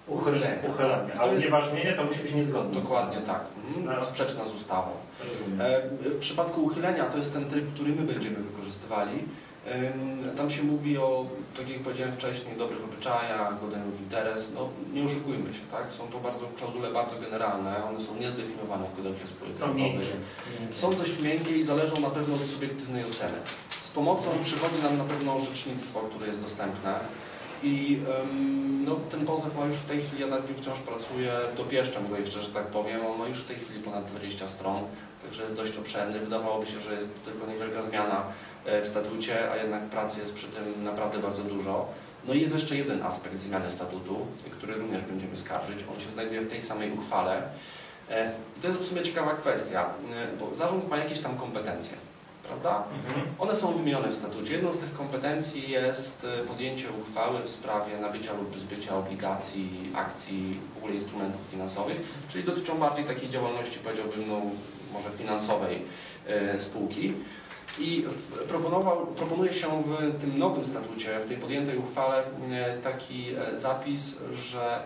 uchylenia, 0.07 0.69
uchylenia. 0.71 1.15
a 1.21 1.25
unieważnienie 1.27 1.93
to 1.93 2.05
musi 2.05 2.23
być 2.23 2.33
niezgodne. 2.35 2.81
z 2.81 2.85
dokładnie 2.85 3.17
tak, 3.21 3.41
mhm, 3.69 3.97
No. 4.01 4.07
sprzeczna 4.07 4.45
z 4.45 4.55
ustawą. 4.55 4.91
Rozumiem. 5.33 5.61
E, 5.61 5.83
W 6.11 6.19
przypadku 6.19 6.63
uchylenia 6.65 7.05
to 7.05 7.19
jest 7.19 7.33
ten 7.33 7.51
tryb, 7.51 7.75
który 7.75 7.93
my 7.93 8.03
będziemy 8.13 8.37
wykorzystywali. 8.37 9.19
Tam 10.37 10.51
się 10.51 10.63
mówi 10.63 10.99
o, 10.99 11.27
tak 11.57 11.69
jak 11.69 11.79
powiedziałem 11.81 12.13
wcześniej, 12.13 12.57
dobrych 12.57 12.85
obyczajach, 12.85 13.61
godeniu 13.61 13.91
w 13.91 14.01
interes. 14.01 14.51
No, 14.55 14.69
nie 14.95 15.05
oszukujmy 15.05 15.55
się, 15.55 15.61
tak? 15.73 15.87
Są 15.99 16.09
to 16.09 16.19
bardzo 16.21 16.47
klauzule 16.59 16.91
bardzo 16.93 17.17
generalne, 17.21 17.85
one 17.85 18.01
są 18.01 18.17
niezdefiniowane 18.17 18.87
w 18.89 18.97
kodeksie 18.97 19.27
spółek 19.27 19.59
handlowych. 19.61 20.17
Są 20.75 20.91
dość 20.91 21.23
miękkie 21.23 21.57
i 21.57 21.65
zależą 21.65 22.01
na 22.01 22.11
pewno 22.11 22.35
od 22.35 22.41
subiektywnej 22.43 23.05
oceny. 23.05 23.39
Pomocą 23.95 24.31
przychodzi 24.43 24.83
nam 24.83 24.99
na 24.99 25.05
pewno 25.05 25.37
orzecznictwo, 25.37 26.01
które 26.01 26.27
jest 26.27 26.41
dostępne. 26.41 26.95
I 27.63 28.01
no, 28.87 28.97
ten 29.11 29.27
pozew 29.27 29.59
ma 29.59 29.67
już 29.67 29.77
w 29.77 29.89
tej 29.89 30.03
chwili, 30.03 30.23
ja 30.23 30.29
nad 30.29 30.49
nim 30.49 30.57
wciąż 30.57 30.79
pracuję, 30.79 31.33
dopieszczam 31.57 32.09
go 32.09 32.17
jeszcze, 32.19 32.43
że 32.43 32.49
tak 32.53 32.67
powiem. 32.67 33.07
On 33.07 33.19
ma 33.19 33.29
już 33.29 33.39
w 33.39 33.47
tej 33.47 33.57
chwili 33.57 33.81
ponad 33.81 34.05
20 34.05 34.49
stron, 34.49 34.83
także 35.23 35.43
jest 35.43 35.55
dość 35.55 35.77
obszerny. 35.77 36.19
Wydawałoby 36.19 36.67
się, 36.67 36.81
że 36.81 36.95
jest 36.95 37.09
tylko 37.25 37.47
niewielka 37.47 37.83
zmiana 37.83 38.23
e, 38.65 38.83
w 38.83 38.89
statucie, 38.89 39.51
a 39.51 39.57
jednak 39.57 39.83
pracy 39.83 40.21
jest 40.21 40.35
przy 40.35 40.47
tym 40.47 40.85
naprawdę 40.85 41.19
bardzo 41.19 41.43
dużo. 41.43 41.87
No 42.29 42.35
i 42.35 42.41
jest 42.41 42.55
jeszcze 42.55 42.77
jeden 42.77 43.03
aspekt 43.03 43.41
zmiany 43.41 43.71
statutu, 43.71 44.27
który 44.51 44.75
również 44.75 45.03
będziemy 45.03 45.37
skarżyć. 45.37 45.79
On 45.95 46.01
się 46.01 46.11
znajduje 46.11 46.41
w 46.41 46.51
tej 46.51 46.63
samej 46.63 46.93
uchwale. 46.93 47.43
E, 48.11 48.33
I 48.59 48.61
to 48.61 48.69
jest 48.69 48.81
w 48.81 48.89
sumie 48.89 49.03
ciekawa 49.03 49.35
kwestia, 49.35 49.85
e, 49.85 50.37
bo 50.41 50.55
zarząd 50.57 50.89
ma 50.89 50.97
jakieś 50.97 51.21
tam 51.21 51.37
kompetencje, 51.37 51.97
prawda? 52.43 52.85
Mhm. 53.07 53.27
One 53.39 53.55
są 53.55 53.75
wymienione 53.75 54.09
w 54.09 54.15
statucie. 54.15 54.53
Jedną 54.53 54.73
z 54.73 54.79
tych 54.79 54.93
kompetencji 54.93 55.71
jest 55.71 56.25
e, 56.25 56.45
podjęcie 56.45 56.89
uchwały 57.01 57.41
w 57.41 57.51
sprawie 57.51 57.99
nabycia 57.99 58.33
lub 58.33 58.59
zbycia 58.59 58.97
obligacji, 58.97 59.93
akcji, 59.95 60.61
w 60.75 60.79
ogóle 60.79 60.95
instrumentów 60.95 61.41
finansowych, 61.51 62.03
czyli 62.29 62.45
dotyczą 62.45 62.79
bardziej 62.79 63.05
takiej 63.05 63.31
działalności, 63.31 63.79
powiedziałbym, 63.79 64.29
no, 64.29 64.41
może 64.93 65.11
finansowej 65.11 65.83
e, 66.27 66.61
spółki. 66.61 67.15
I 67.79 68.05
proponował, 68.49 69.07
proponuje 69.07 69.53
się 69.53 69.83
w 69.87 70.21
tym 70.21 70.39
nowym 70.39 70.65
statucie, 70.65 71.21
w 71.21 71.29
tej 71.29 71.37
podjętej 71.37 71.79
uchwale 71.79 72.25
e, 72.51 72.79
taki 72.79 73.27
e, 73.35 73.59
zapis, 73.59 74.21
że 74.33 74.83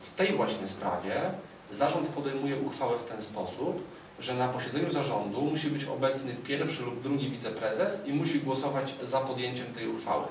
w 0.00 0.14
tej 0.14 0.32
właśnie 0.32 0.68
sprawie 0.68 1.30
zarząd 1.72 2.08
podejmuje 2.08 2.56
uchwałę 2.56 2.98
w 2.98 3.04
ten 3.04 3.22
sposób, 3.22 3.82
że 4.20 4.34
na 4.34 4.48
posiedzeniu 4.48 4.92
zarządu 4.92 5.40
musi 5.40 5.70
być 5.70 5.84
obecny 5.84 6.34
pierwszy 6.34 6.82
lub 6.82 7.02
drugi 7.02 7.30
wiceprezes 7.30 8.06
i 8.06 8.12
musi 8.12 8.40
głosować 8.40 8.94
za 9.02 9.20
podjęciem 9.20 9.66
tej 9.66 9.88
uchwały. 9.88 10.26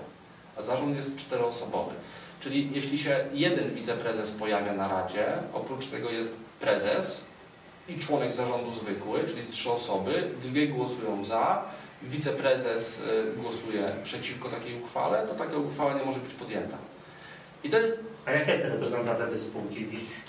A 0.57 0.61
zarząd 0.61 0.95
jest 0.97 1.15
czteroosobowy. 1.15 1.91
Czyli 2.39 2.69
jeśli 2.73 2.99
się 2.99 3.25
jeden 3.33 3.73
wiceprezes 3.73 4.31
pojawia 4.31 4.73
na 4.73 4.87
radzie, 4.87 5.25
oprócz 5.53 5.87
tego 5.87 6.09
jest 6.09 6.35
prezes 6.59 7.21
i 7.89 7.99
członek 7.99 8.33
zarządu 8.33 8.71
zwykły, 8.71 9.19
czyli 9.27 9.47
trzy 9.51 9.71
osoby, 9.71 10.23
dwie 10.43 10.67
głosują 10.67 11.25
za, 11.25 11.63
wiceprezes 12.03 12.99
y, 12.99 13.41
głosuje 13.41 13.91
przeciwko 14.03 14.49
takiej 14.49 14.81
uchwale, 14.81 15.27
to 15.27 15.35
taka 15.35 15.57
uchwała 15.57 15.93
nie 15.93 16.05
może 16.05 16.19
być 16.19 16.33
podjęta. 16.33 16.77
I 17.63 17.69
to 17.69 17.79
jest 17.79 18.03
A 18.27 18.31
jaka 18.31 18.51
jest 18.51 18.63
ta 18.63 18.69
reprezentacja 18.69 19.27
tej 19.27 19.39
spółki 19.39 19.85
w 19.85 19.93
ich 19.93 20.23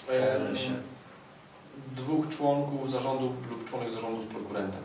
się? 0.54 0.70
Dwóch 1.96 2.28
członków 2.28 2.90
zarządu 2.90 3.32
lub 3.50 3.70
członek 3.70 3.90
zarządu 3.92 4.22
z 4.22 4.26
prokurentem. 4.26 4.82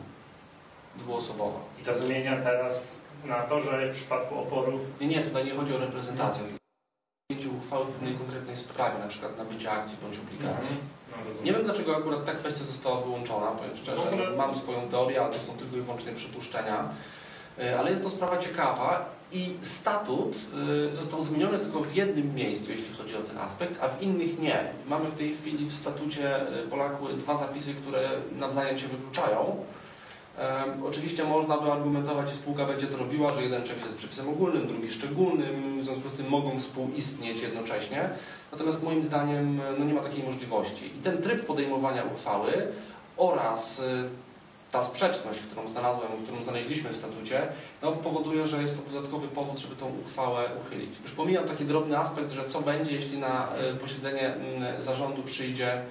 Dwuosobowa. 0.96 1.60
I 1.82 1.86
to 1.86 1.98
zmienia 1.98 2.38
teraz 2.44 2.98
na 3.26 3.36
to, 3.36 3.62
że 3.62 3.90
w 3.94 3.96
przypadku 3.96 4.40
oporu 4.40 4.80
Nie, 5.02 5.08
nie, 5.08 5.22
tutaj 5.22 5.46
nie 5.46 5.56
chodzi 5.56 5.76
o 5.76 5.78
reprezentację. 5.80 6.44
Podjęcie 7.28 7.58
uchwały 7.58 7.86
w 7.86 7.90
pewnej 7.90 8.14
konkretnej 8.16 8.58
sprawie, 8.58 9.00
na 9.00 9.08
przykład 9.08 9.38
nabycia 9.38 9.72
akcji 9.72 9.98
bądź 10.04 10.18
obligacji. 10.20 10.76
No, 11.12 11.18
rozumiem. 11.26 11.46
Nie 11.46 11.54
wiem 11.54 11.64
dlaczego 11.64 11.98
akurat 11.98 12.26
ta 12.26 12.34
kwestia 12.34 12.64
została 12.66 13.02
wyłączona, 13.02 13.48
powiem 13.52 13.78
szczerze. 13.78 14.10
Ogóle- 14.10 14.38
Mam 14.38 14.56
swoją 14.56 14.90
teorię, 14.90 15.22
ale 15.22 15.34
to 15.34 15.40
są 15.40 15.54
tylko 15.54 15.78
i 15.78 15.82
wyłącznie 15.82 16.12
przypuszczenia. 16.14 16.90
E, 17.60 17.80
Ale 17.80 17.92
jest 17.92 18.04
to 18.04 18.10
sprawa 18.10 18.38
ciekawa 18.38 19.06
i 19.34 19.58
statut 19.62 20.36
e, 20.92 20.96
został 20.96 21.24
zmieniony 21.24 21.60
tylko 21.60 21.80
w 21.80 21.96
jednym 21.96 22.36
miejscu, 22.36 22.72
jeśli 22.72 22.96
chodzi 22.98 23.16
o 23.16 23.22
ten 23.22 23.38
aspekt, 23.38 23.84
a 23.84 23.88
w 23.88 24.02
innych 24.02 24.40
nie. 24.40 24.60
Mamy 24.88 25.06
w 25.06 25.18
tej 25.18 25.36
chwili 25.36 25.66
w 25.66 25.74
statucie 25.74 26.36
e, 26.36 26.68
Polaku 26.68 27.08
dwa 27.08 27.38
zapisy, 27.38 27.74
które 27.74 28.10
nawzajem 28.40 28.78
się 28.78 28.88
wykluczają. 28.88 29.66
Oczywiście 30.86 31.24
można 31.24 31.58
by 31.58 31.72
argumentować, 31.72 32.30
że 32.30 32.36
spółka 32.36 32.66
będzie 32.66 32.88
to 32.88 32.98
robiła, 32.98 33.34
że 33.34 33.44
jeden 33.44 33.64
przepis 33.64 33.86
jest 33.86 33.98
przepisem 33.98 34.30
ogólnym, 34.30 34.68
drugi 34.68 34.92
szczególnym, 34.92 35.80
w 35.82 35.84
związku 35.84 36.10
z 36.10 36.14
tym 36.14 36.30
mogą 36.30 36.60
współistnieć 36.60 37.42
jednocześnie. 37.42 38.10
Natomiast 38.52 38.84
moim 38.84 39.04
zdaniem 39.04 39.62
no, 39.80 39.86
nie 39.86 39.94
ma 39.94 40.02
takiej 40.02 40.24
możliwości. 40.24 40.86
I 40.86 41.02
ten 41.04 41.22
tryb 41.22 41.46
podejmowania 41.46 42.04
uchwały 42.04 42.52
oraz 43.18 43.80
y, 43.80 43.84
ta 44.74 44.84
sprzeczność, 44.84 45.40
którą 45.40 45.68
znalazłem, 45.68 46.12
którą 46.24 46.44
znaleźliśmy 46.44 46.90
w 46.90 46.98
statucie, 46.98 47.42
no, 47.82 47.92
powoduje, 47.92 48.48
że 48.48 48.62
jest 48.62 48.76
to 48.76 48.92
dodatkowy 48.92 49.28
powód, 49.28 49.60
żeby 49.60 49.76
tą 49.76 49.92
uchwałę 50.06 50.50
uchylić. 50.62 50.90
Już 51.04 51.12
pomijam 51.12 51.46
taki 51.46 51.66
drobny 51.66 51.98
aspekt, 51.98 52.32
że 52.32 52.46
co 52.46 52.62
będzie, 52.62 52.96
jeśli 52.96 53.18
na 53.18 53.48
y, 53.74 53.76
posiedzenie 53.76 54.34
zarządu 54.80 55.24
przyjdzie 55.24 55.82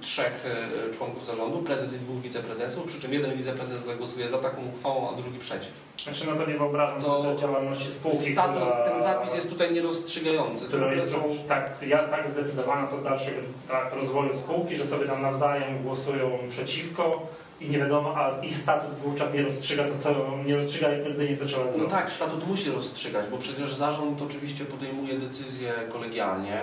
trzech 0.00 0.46
e, 0.90 0.94
członków 0.94 1.26
zarządu, 1.26 1.58
prezes 1.58 1.94
i 1.94 1.98
dwóch 1.98 2.20
wiceprezesów, 2.20 2.86
przy 2.86 3.00
czym 3.00 3.12
jeden 3.12 3.36
wiceprezes 3.36 3.84
zagłosuje 3.84 4.28
za 4.28 4.38
taką 4.38 4.62
uchwałą, 4.68 5.10
a 5.10 5.12
drugi 5.12 5.38
przeciw. 5.38 5.72
Znaczy 6.02 6.26
no 6.26 6.36
to 6.36 6.50
nie 6.50 6.58
wyobrażam 6.58 7.02
To 7.02 7.22
sobie 7.22 7.36
działalności 7.36 7.92
spółki, 7.92 8.32
Statut, 8.32 8.56
która, 8.56 8.84
ten 8.84 9.02
zapis 9.02 9.34
jest 9.34 9.50
tutaj 9.50 9.72
nierozstrzygający. 9.72 10.64
która 10.64 10.92
jest 10.92 11.12
są, 11.12 11.18
tak, 11.48 11.70
ja, 11.86 12.08
tak 12.08 12.28
zdecydowana 12.28 12.88
co 12.88 12.96
do 12.96 13.02
dalszego 13.02 13.36
tak, 13.68 13.94
rozwoju 13.94 14.36
spółki, 14.38 14.76
że 14.76 14.86
sobie 14.86 15.06
tam 15.06 15.22
nawzajem 15.22 15.82
głosują 15.82 16.38
przeciwko 16.48 17.26
i 17.64 17.70
nie 17.70 17.78
wiadomo, 17.78 18.14
a 18.16 18.40
ich 18.44 18.58
statut 18.58 18.94
wówczas 18.98 19.32
nie 19.32 19.42
rozstrzyga, 19.42 19.84
co, 19.88 19.98
co 19.98 20.14
nie 20.46 20.56
rozstrzyga 20.56 20.88
prezydencji, 21.02 21.36
co 21.36 21.46
trzeba 21.46 21.64
no 21.64 21.70
zrobić. 21.72 21.90
tak, 21.90 22.10
statut 22.12 22.48
musi 22.48 22.70
rozstrzygać, 22.70 23.24
bo 23.30 23.38
przecież 23.38 23.74
zarząd 23.74 24.22
oczywiście 24.22 24.64
podejmuje 24.64 25.18
decyzje 25.18 25.72
kolegialnie. 25.92 26.60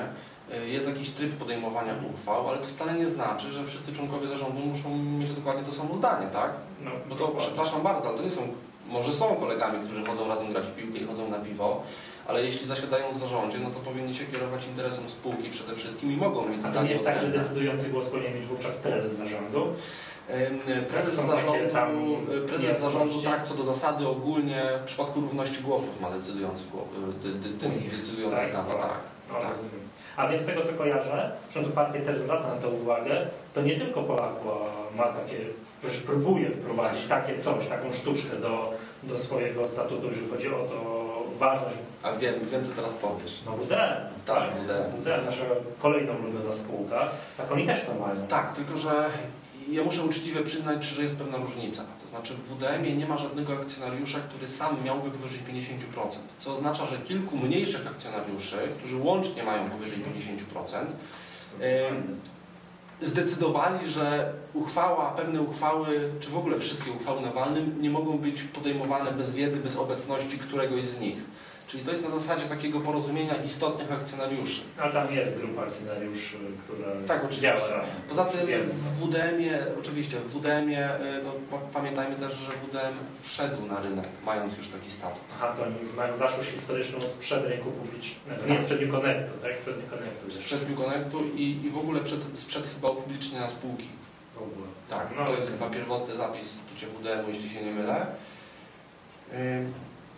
Y, 0.63 0.70
Jest 0.70 0.88
jakiś 0.88 1.10
tryb 1.10 1.34
podejmowania 1.34 1.94
uchwał, 2.13 2.50
ale 2.50 2.58
to 2.58 2.65
wcale 2.65 2.94
nie 2.94 3.08
znaczy, 3.08 3.51
że 3.51 3.65
wszyscy 3.65 3.94
członkowie 3.94 4.27
zarządu 4.27 4.60
muszą 4.60 4.98
mieć 4.98 5.32
dokładnie 5.32 5.63
to 5.63 5.72
samo 5.74 5.96
zdanie, 5.96 6.27
tak? 6.34 6.51
No, 6.84 6.91
Bo 7.10 7.15
to, 7.15 7.22
dokładnie. 7.22 7.39
przepraszam 7.48 7.82
bardzo, 7.82 8.10
ale 8.10 8.18
to 8.18 8.24
nie 8.24 8.29
są, 8.32 8.41
może 8.88 9.13
są 9.13 9.36
kolegami, 9.36 9.86
którzy 9.86 10.06
chodzą 10.06 10.27
razem 10.27 10.51
grać 10.53 10.65
w 10.68 10.75
piłkę 10.75 10.98
i 11.00 11.06
chodzą 11.06 11.29
na 11.29 11.39
piwo, 11.39 11.84
ale 12.27 12.44
jeśli 12.46 12.68
zasiadają 12.68 13.13
w 13.13 13.18
zarządzie, 13.18 13.58
no 13.63 13.70
to 13.70 13.79
powinni 13.79 14.15
się 14.15 14.25
kierować 14.25 14.68
interesem 14.68 15.10
spółki 15.10 15.50
przede 15.50 15.75
wszystkim 15.75 16.12
i 16.12 16.15
mogą 16.18 16.48
mieć 16.48 16.65
A 16.65 16.70
to 16.72 16.84
nie 16.84 16.91
jest 16.91 17.06
tak, 17.06 17.22
że 17.22 17.27
decydujący 17.27 17.89
głos 17.89 18.10
powinien 18.10 18.36
mieć 18.36 18.46
wówczas 18.46 18.77
prezes 18.77 19.12
zarządu? 19.18 19.68
Prezes 20.88 21.25
zarządu, 21.25 22.17
prezes 22.48 22.81
zarządu 22.81 23.21
tak, 23.21 23.43
co 23.43 23.53
do 23.55 23.63
zasady 23.63 24.07
ogólnie 24.07 24.63
w 24.79 24.83
przypadku 24.83 25.21
równości 25.21 25.63
głosów 25.63 26.01
ma 26.01 26.12
decydujący, 26.12 26.63
głos, 26.71 26.83
dy, 27.24 27.33
dy, 27.33 27.50
dy, 27.50 27.98
decydujące 27.98 28.38
Tak? 28.38 28.51
tak. 28.51 28.65
No, 28.67 28.74
tak. 29.33 29.43
rozumiem. 29.43 29.89
A 30.17 30.27
wiem 30.27 30.41
z 30.41 30.45
tego 30.45 30.62
co 30.62 30.74
kojarzę, 30.74 31.31
że 31.51 31.63
tu 31.63 31.69
partia 31.69 32.01
też 32.01 32.17
zwraca 32.17 32.55
na 32.55 32.62
to 32.62 32.69
uwagę, 32.69 33.27
to 33.53 33.62
nie 33.62 33.79
tylko 33.79 34.03
Polakła 34.03 34.57
ma 34.98 35.03
takie, 35.03 35.38
że 35.83 36.01
próbuje 36.01 36.50
wprowadzić 36.50 37.05
takie 37.07 37.38
coś, 37.38 37.67
taką 37.67 37.93
sztuczkę 37.93 38.36
do, 38.36 38.74
do 39.03 39.17
swojego 39.17 39.67
statutu, 39.67 40.07
jeżeli 40.07 40.29
chodzi 40.29 40.48
o 40.48 40.57
to 40.57 41.09
ważność. 41.39 41.77
A 42.03 42.12
wiem, 42.12 42.36
wiem 42.51 42.65
co 42.65 42.71
teraz 42.71 42.93
powiesz. 42.93 43.39
No 43.45 43.51
WDM, 43.51 44.25
Tak, 44.25 44.53
WDM. 44.53 45.01
WDM, 45.01 45.25
nasza 45.25 45.43
kolejna 45.79 46.13
ulubiona 46.13 46.51
spółka, 46.51 47.07
tak 47.38 47.51
oni 47.51 47.65
też 47.65 47.86
to 47.86 47.93
mają. 47.93 48.27
Tak, 48.27 48.53
tylko 48.53 48.77
że 48.77 49.09
ja 49.72 49.84
muszę 49.84 50.04
uczciwie 50.04 50.44
przyznać, 50.44 50.86
że 50.86 51.04
jest 51.04 51.18
pewna 51.18 51.38
różnica. 51.38 51.84
To 52.04 52.10
znaczy 52.10 52.34
w 52.34 52.38
WDM-ie 52.38 52.98
nie 52.98 53.08
ma 53.08 53.18
żadnego 53.18 53.54
akcjonariusza, 53.54 54.20
który 54.20 54.48
sam 54.48 54.84
miałby 54.86 55.12
powyżej 55.12 55.40
50%. 55.40 56.18
Co 56.40 56.54
oznacza, 56.54 56.86
że 56.86 56.98
kilku 56.98 57.38
mniejszych 57.38 57.88
akcjonariuszy, 57.88 58.58
którzy 58.78 58.98
łącznie 58.98 59.44
mają 59.44 59.70
powyżej 59.70 60.00
50%, 60.56 60.86
Ym, 61.62 62.20
zdecydowali, 63.02 63.90
że 63.90 64.34
uchwała, 64.54 65.12
pewne 65.12 65.42
uchwały, 65.42 66.12
czy 66.20 66.30
w 66.30 66.38
ogóle 66.38 66.60
wszystkie 66.60 66.92
uchwały 66.92 67.22
na 67.22 67.32
walnym 67.32 67.82
nie 67.82 67.90
mogą 67.90 68.18
być 68.18 68.42
podejmowane 68.42 69.12
bez 69.12 69.34
wiedzy, 69.34 69.60
bez 69.60 69.78
obecności 69.78 70.38
któregoś 70.38 70.84
z 70.86 71.00
nich. 71.00 71.18
Czyli 71.70 71.84
to 71.84 71.92
jest 71.92 72.04
na 72.04 72.10
zasadzie 72.10 72.46
takiego 72.46 72.80
porozumienia 72.80 73.36
istotnych 73.36 73.92
akcjonariuszy. 73.92 74.62
Ale 74.80 74.94
tam 74.94 75.14
jest 75.16 75.38
grupa 75.40 75.62
akcjonariuszy, 75.62 76.38
która 76.64 76.88
Tak, 77.08 77.18
oczywiście. 77.24 77.42
działa 77.42 77.60
razem. 77.68 77.96
Poza 78.10 78.26
tym 78.26 78.48
w 78.64 79.00
WDM-ie, 79.06 79.66
oczywiście 79.80 80.18
w 80.20 80.28
WDM-ie, 80.38 80.96
y, 80.96 81.24
no, 81.24 81.32
pa- 81.52 81.80
pamiętajmy 81.80 82.16
też, 82.16 82.34
że 82.34 82.52
WDM 82.52 82.96
wszedł 83.22 83.66
na 83.66 83.82
rynek, 83.82 84.06
mając 84.26 84.58
już 84.58 84.68
taki 84.68 84.92
statut. 84.92 85.20
Aha, 85.36 85.54
to 85.58 85.64
oni 85.64 85.76
mają 85.98 86.18
zaszłość 86.18 86.50
historyczną 86.50 87.02
sprzed 87.02 87.46
rynku 87.46 87.72
publicznego. 87.72 88.42
Nie 88.48 88.56
Tak. 88.56 88.62
sprzed 88.66 88.82
New 88.82 88.92
Connectu, 88.92 89.32
tak? 89.42 89.58
Sprzed 89.58 89.78
New 89.78 89.90
Connectu. 89.90 90.26
jeszcze. 90.26 90.42
Sprzed 90.42 90.70
New 90.70 90.78
Connectu 90.80 91.24
i, 91.36 91.62
i 91.66 91.70
w 91.70 91.78
ogóle 91.78 92.00
przed, 92.02 92.20
sprzed 92.34 92.64
chyba 92.76 92.90
upublicznienia 92.90 93.48
spółki. 93.50 93.88
W 94.36 94.38
ogóle. 94.38 94.68
Tak, 94.90 95.08
No. 95.18 95.26
to 95.26 95.34
jest 95.36 95.52
chyba 95.52 95.70
pierwotny 95.70 96.16
zapis 96.16 96.46
w 96.48 96.52
statucie 96.52 96.88
WDM-u, 96.88 97.30
jeśli 97.30 97.50
się 97.50 97.62
nie 97.66 97.72
mylę. 97.72 98.06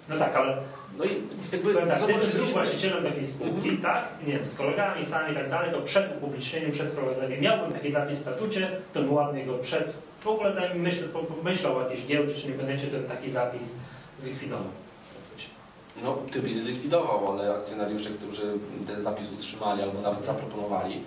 No 0.09 0.17
tak, 0.17 0.35
ale 0.35 0.57
No 0.97 1.03
i 1.05 1.09
jakby 1.51 1.73
tak, 1.73 1.85
gdybym 1.87 2.07
był 2.07 2.17
zobaczyliśmy... 2.23 2.53
właścicielem 2.53 3.03
takiej 3.03 3.27
spółki, 3.27 3.55
Mhm. 3.69 3.77
tak, 3.81 4.07
nie 4.27 4.33
wiem, 4.33 4.45
z 4.45 4.55
kolegami, 4.55 5.05
sami 5.05 5.31
i 5.31 5.35
tak 5.35 5.49
dalej, 5.49 5.71
to 5.71 5.81
przed 5.81 6.17
upublicznieniem, 6.17 6.71
przed 6.71 6.87
wprowadzeniem, 6.87 7.41
miałbym 7.41 7.73
taki 7.73 7.91
zapis 7.91 8.19
w 8.19 8.21
statucie, 8.21 8.71
to 8.93 8.99
bym 8.99 9.13
ładnie 9.13 9.45
go 9.45 9.57
przed, 9.57 9.97
w 10.23 10.27
ogóle 10.27 10.53
zanim 10.53 10.77
myśl, 10.81 11.09
pomyślał 11.09 11.77
o 11.77 11.81
jakiejś 11.81 12.05
giełdzie 12.05 12.33
czy 12.33 12.47
nie 12.47 12.53
będziecie, 12.53 12.87
bym 12.87 13.03
taki 13.03 13.31
zapis 13.31 13.75
zlikwidował. 14.19 14.65
No, 16.03 16.17
ty 16.31 16.39
byś 16.41 16.55
zlikwidował, 16.55 17.31
ale 17.31 17.51
akcjonariusze, 17.55 18.09
którzy 18.09 18.41
ten 18.87 19.01
zapis 19.01 19.31
utrzymali 19.31 19.81
albo 19.81 20.01
nawet 20.01 20.25
zaproponowali, 20.25 21.03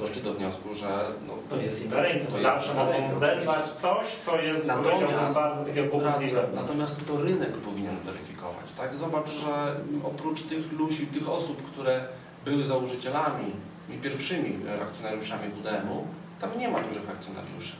doszli 0.00 0.22
do 0.22 0.34
wniosku, 0.34 0.74
że 0.74 1.04
no, 1.28 1.34
To 1.50 1.56
jest 1.56 1.84
im 1.84 1.90
na 1.90 2.00
rękę, 2.00 2.26
To 2.26 2.38
zawsze 2.38 2.74
mogą 2.74 3.18
zerwać 3.18 3.68
coś, 3.68 4.06
co 4.06 4.42
jest, 4.42 4.66
Natomiast- 4.66 5.34
bardzo 5.34 5.64
Racja. 5.64 5.88
kłopotliwego. 5.88 6.48
Natomiast 6.54 7.06
to 7.06 7.16
rynek 7.16 7.52
powinien 7.52 7.96
weryfikować. 7.96 8.66
Tak? 8.76 8.96
Zobacz, 8.96 9.30
że 9.30 9.74
oprócz 10.04 10.42
tych 10.42 10.72
ludzi, 10.72 11.06
tych 11.06 11.28
osób, 11.28 11.72
które 11.72 12.04
były 12.44 12.66
założycielami 12.66 13.52
i 13.90 13.92
pierwszymi 13.92 14.58
e, 14.68 14.82
akcjonariuszami 14.82 15.48
WDM-u, 15.48 16.04
tam 16.40 16.58
nie 16.58 16.68
ma 16.68 16.78
dużych 16.78 17.10
akcjonariuszy. 17.10 17.76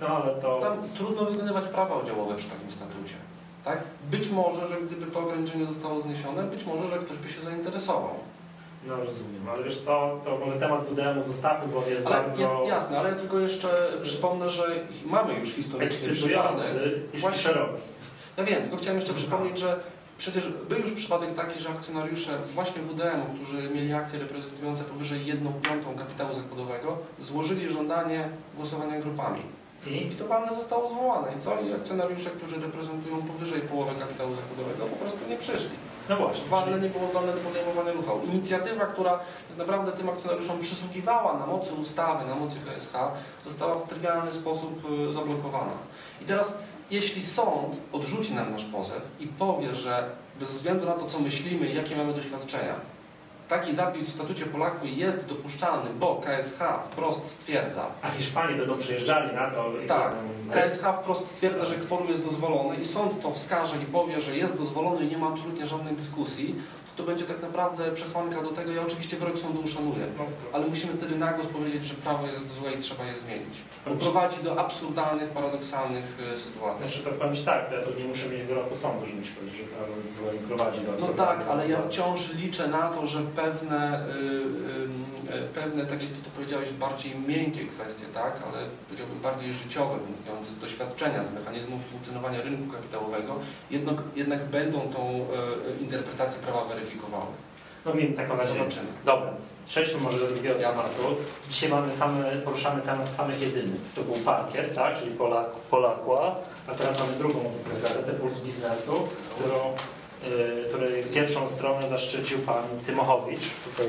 No 0.00 0.06
ale 0.06 0.34
to... 0.34 0.60
Tam 0.60 0.78
trudno 0.96 1.24
wykonywać 1.24 1.64
prawa 1.64 1.96
udziałowe 1.96 2.34
przy 2.34 2.48
takim 2.48 2.70
statucie. 2.70 3.14
Tak? 3.64 3.78
Być 4.10 4.30
może, 4.30 4.68
że 4.68 4.82
gdyby 4.82 5.06
to 5.06 5.20
ograniczenie 5.20 5.66
zostało 5.66 6.00
zniesione, 6.00 6.42
być 6.42 6.66
może, 6.66 6.88
że 6.88 6.98
ktoś 6.98 7.18
by 7.18 7.28
się 7.28 7.40
zainteresował. 7.40 8.14
No 8.86 8.96
rozumiem, 8.96 9.48
ale 9.54 9.64
wiesz 9.64 9.80
co, 9.80 10.20
to 10.24 10.38
może 10.38 10.58
temat 10.60 10.84
WDM-u 10.84 11.22
zostawmy, 11.22 11.72
bo 11.72 11.78
on 11.78 11.90
jest 11.90 12.06
Ale 12.06 12.16
bardzo 12.16 12.42
ja, 12.42 12.74
jasne, 12.74 12.98
ale 12.98 13.12
tylko 13.12 13.38
jeszcze 13.38 13.92
przypomnę, 14.02 14.50
że 14.50 14.62
mamy 15.06 15.34
już 15.34 15.48
historyczny 15.52 16.12
przypadek. 16.12 16.66
Właśnie- 17.14 17.38
szeroki. 17.42 17.82
Ja 18.36 18.44
wiem, 18.44 18.62
tylko 18.62 18.76
chciałem 18.76 18.98
jeszcze 18.98 19.14
przypomnieć, 19.14 19.58
że 19.58 19.80
przecież 20.18 20.48
był 20.68 20.78
już 20.78 20.92
przypadek 20.92 21.34
taki, 21.34 21.60
że 21.60 21.68
akcjonariusze 21.68 22.30
właśnie 22.54 22.82
WDM-u, 22.82 23.34
którzy 23.34 23.70
mieli 23.70 23.92
akcje 23.92 24.18
reprezentujące 24.18 24.84
powyżej 24.84 25.26
1 25.26 25.52
piątą 25.52 25.94
kapitału 25.98 26.34
zakładowego, 26.34 26.98
złożyli 27.20 27.70
żądanie 27.72 28.28
głosowania 28.56 29.00
grupami. 29.00 29.42
I? 29.86 30.12
I 30.12 30.16
to 30.16 30.26
walne 30.26 30.54
zostało 30.54 30.88
zwołane. 30.90 31.28
I 31.38 31.40
co? 31.42 31.60
I 31.60 31.72
akcjonariusze, 31.72 32.30
którzy 32.30 32.60
reprezentują 32.60 33.22
powyżej 33.22 33.60
połowy 33.60 33.92
kapitału 34.00 34.34
zakładowego, 34.34 34.86
po 34.86 34.96
prostu 34.96 35.18
nie 35.30 35.36
przyszli. 35.36 35.76
No 36.08 36.16
właśnie. 36.16 36.48
Walne 36.48 36.80
nie 36.80 36.88
było 36.88 37.08
zdolne 37.10 37.32
do 37.32 37.40
podejmowania 37.40 37.92
uchwał. 37.92 38.20
Inicjatywa, 38.22 38.86
która 38.86 39.18
tak 39.48 39.58
naprawdę 39.58 39.92
tym 39.92 40.08
akcjonariuszom 40.08 40.60
przysługiwała 40.60 41.38
na 41.38 41.46
mocy 41.46 41.74
ustawy, 41.74 42.26
na 42.26 42.34
mocy 42.34 42.56
KSH, 42.56 42.92
została 43.44 43.74
w 43.74 43.88
trywialny 43.88 44.32
sposób 44.32 44.90
y, 45.10 45.12
zablokowana. 45.12 45.72
I 46.22 46.24
teraz, 46.24 46.58
jeśli 46.90 47.22
sąd 47.22 47.76
odrzuci 47.92 48.34
nam 48.34 48.52
nasz 48.52 48.64
pozew 48.64 49.08
i 49.20 49.26
powie, 49.26 49.74
że 49.74 50.10
bez 50.40 50.52
względu 50.52 50.86
na 50.86 50.92
to, 50.92 51.06
co 51.06 51.18
myślimy 51.20 51.66
i 51.66 51.76
jakie 51.76 51.96
mamy 51.96 52.12
doświadczenia, 52.12 52.74
taki 53.48 53.74
zapis 53.74 54.08
w 54.08 54.12
statucie 54.12 54.46
Polaku 54.46 54.86
jest 54.86 55.26
dopuszczalny, 55.26 55.90
bo 56.00 56.22
KSH 56.24 56.58
wprost 56.90 57.26
stwierdza, 57.26 57.86
A 58.02 58.10
Hiszpanie 58.10 58.56
będą 58.56 58.78
przyjeżdżali 58.78 59.34
na 59.34 59.50
to 59.50 59.72
i 59.84 59.86
Tak. 59.86 60.12
KSH 60.52 60.84
wprost 61.02 61.28
stwierdza, 61.30 61.66
że 61.66 61.74
kworum 61.74 62.08
jest 62.08 62.24
dozwolony 62.24 62.76
i 62.76 62.86
sąd 62.86 63.22
to 63.22 63.30
wskaże 63.30 63.76
i 63.76 63.86
powie, 63.86 64.20
że 64.20 64.36
jest 64.36 64.58
dozwolony 64.58 65.04
i 65.04 65.08
nie 65.08 65.18
ma 65.18 65.28
absolutnie 65.28 65.66
żadnej 65.66 65.96
dyskusji, 65.96 66.54
to 66.96 67.02
będzie 67.02 67.24
tak 67.24 67.42
naprawdę 67.42 67.92
przesłanka 67.92 68.42
do 68.42 68.48
tego. 68.48 68.72
Ja 68.72 68.82
oczywiście 68.82 69.16
wyrok 69.16 69.38
sądu 69.38 69.60
uszanuję, 69.60 70.06
No 70.18 70.24
ale 70.52 70.66
musimy 70.66 70.92
wtedy 70.92 71.16
na 71.16 71.32
głos 71.32 71.46
powiedzieć, 71.46 71.84
że 71.84 71.94
prawo 71.94 72.26
jest 72.26 72.48
złe 72.54 72.72
i 72.72 72.78
trzeba 72.78 73.04
je 73.04 73.16
zmienić. 73.16 73.54
Bo 73.86 73.94
prowadzi 73.94 74.42
do 74.42 74.60
absurdalnych, 74.60 75.30
paradoksalnych 75.30 76.18
e, 76.34 76.38
sytuacji. 76.38 76.90
Znaczy 76.90 77.02
to 77.18 77.34
Ci 77.34 77.44
tak, 77.44 77.72
ja 77.72 77.80
tu 77.82 77.98
nie 78.00 78.04
muszę 78.04 78.28
mieć 78.28 78.42
wyroku 78.42 78.76
sądu, 78.76 79.06
żeby 79.06 79.22
Ci 79.22 79.30
powiedzieć, 79.32 79.58
że 79.60 79.64
prawo 79.64 79.92
jest 79.96 80.16
złe 80.16 80.36
i 80.36 80.38
prowadzi 80.38 80.80
do 80.80 80.86
No 80.86 80.92
absurdalnych 80.98 81.46
tak, 81.46 81.56
ale 81.56 81.68
ja 81.68 81.76
sytuacji. 81.76 82.02
wciąż 82.02 82.34
liczę 82.34 82.68
na 82.68 82.88
to, 82.88 83.06
że 83.06 83.20
pewne, 83.36 84.06
y, 84.08 84.10
y, 84.10 84.20
y, 85.13 85.13
pewne 85.54 85.86
tak 85.86 86.02
jak 86.02 86.10
Ty 86.10 86.22
to 86.24 86.30
powiedziałeś, 86.30 86.72
bardziej 86.72 87.18
miękkie 87.18 87.66
kwestie, 87.66 88.04
tak, 88.14 88.32
ale 88.46 88.66
powiedziałbym 88.88 89.20
bardziej 89.20 89.52
życiowe, 89.52 89.94
wynikające 90.06 90.52
z 90.52 90.58
doświadczenia, 90.58 91.22
z 91.22 91.34
mechanizmów 91.34 91.86
funkcjonowania 91.86 92.42
rynku 92.42 92.72
kapitałowego, 92.72 93.38
jednak, 93.70 93.96
jednak 94.16 94.44
będą 94.44 94.80
tą 94.80 95.00
y, 95.10 95.80
y, 95.80 95.82
interpretację 95.82 96.42
prawa 96.42 96.64
weryfikowały. 96.64 97.32
No 97.84 97.94
miejmy 97.94 98.16
taką 98.16 98.36
nadzieję. 98.36 98.58
Zobaczymy. 98.58 98.86
Dobra, 99.04 99.32
przejdźmy 99.66 100.00
może 100.00 100.18
do 100.18 100.26
drugiego 100.26 100.54
tematu. 100.54 101.02
Dzisiaj 101.50 101.70
mamy 101.70 101.92
same, 101.92 102.24
poruszamy 102.24 102.82
temat 102.82 103.12
samych 103.12 103.42
jedynych. 103.42 103.80
To 103.94 104.02
był 104.02 104.14
parkiet, 104.14 104.74
tak, 104.74 104.98
czyli 104.98 105.10
Polak, 105.10 105.50
Polakła, 105.50 106.36
a 106.66 106.74
teraz 106.74 107.00
mamy 107.00 107.12
drugą 107.12 107.52
gazetę 107.82 108.12
Puls 108.12 108.38
Biznesu, 108.40 109.08
którą, 109.30 109.74
y, 110.26 110.64
której 110.68 111.04
pierwszą 111.04 111.48
stronę 111.48 111.88
zaszczycił 111.88 112.38
pan 112.38 112.64
Tymochowicz. 112.86 113.40
Tutaj 113.64 113.86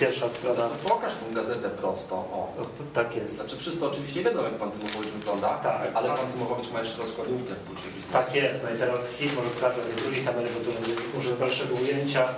pierwsza 0.00 0.28
strona. 0.28 0.68
Pokaż 0.88 1.12
tą 1.12 1.34
gazetę 1.34 1.70
prosto. 1.70 2.14
O. 2.14 2.52
Tak 2.92 3.16
jest. 3.16 3.36
Znaczy 3.36 3.56
wszyscy 3.56 3.86
oczywiście 3.86 4.22
wiedzą, 4.22 4.44
jak 4.44 4.54
Pan 4.54 4.70
Tymowicz 4.70 5.12
wygląda, 5.12 5.48
Tak, 5.48 5.90
ale. 5.94 6.08
Pan 6.08 6.32
Tymowicz 6.32 6.70
ma 6.72 6.80
jeszcze 6.80 7.02
rozkładówkę 7.02 7.54
w 7.54 7.70
biznesu. 7.70 8.12
Tak 8.12 8.34
jest, 8.34 8.60
no 8.64 8.70
i 8.76 8.78
teraz 8.78 9.10
hit 9.10 9.36
może 9.36 9.50
pokażę 9.50 9.82
tej 9.82 9.96
drugiej 9.96 10.24
kamery, 10.24 10.48
bo 10.54 10.72
tu 10.72 10.90
jest 10.90 11.14
może 11.14 11.34
z 11.34 11.38
dalszego 11.38 11.74
ujęcia. 11.74 12.28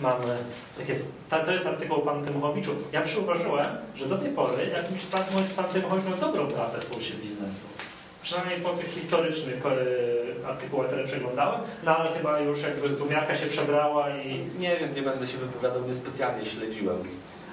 mamy, 0.00 0.36
tak 0.78 0.88
jest, 0.88 1.02
ta, 1.28 1.40
to 1.40 1.52
jest 1.52 1.66
artykuł 1.66 1.96
o 1.96 2.00
panu 2.00 2.24
Tymuchowiczu. 2.26 2.70
Ja 2.92 3.02
przyuważyłem, 3.02 3.66
że 3.94 4.06
do 4.06 4.18
tej 4.18 4.30
pory 4.30 4.66
jakimś 4.72 5.02
pan, 5.04 5.22
pan 5.56 5.64
Tymuchowicz 5.64 6.06
miał 6.06 6.18
dobrą 6.18 6.48
prasę 6.48 6.80
w 6.80 6.86
pulsie 6.86 7.14
biznesu. 7.14 7.66
Przynajmniej 8.22 8.60
po 8.60 8.70
tych 8.70 8.88
historycznych 8.94 9.62
artykułach, 10.48 10.86
które 10.86 11.04
przeglądałem, 11.04 11.60
no 11.84 11.96
ale 11.96 12.10
chyba 12.10 12.40
już 12.40 12.62
jakby 12.62 12.88
tu 12.88 13.06
miarka 13.06 13.36
się 13.36 13.46
przebrała 13.46 14.10
i... 14.10 14.44
Nie 14.58 14.76
wiem, 14.76 14.94
nie 14.94 15.02
będę 15.02 15.26
się 15.26 15.38
wypowiadał, 15.38 15.82
niespecjalnie 15.88 16.44
śledziłem. 16.44 16.96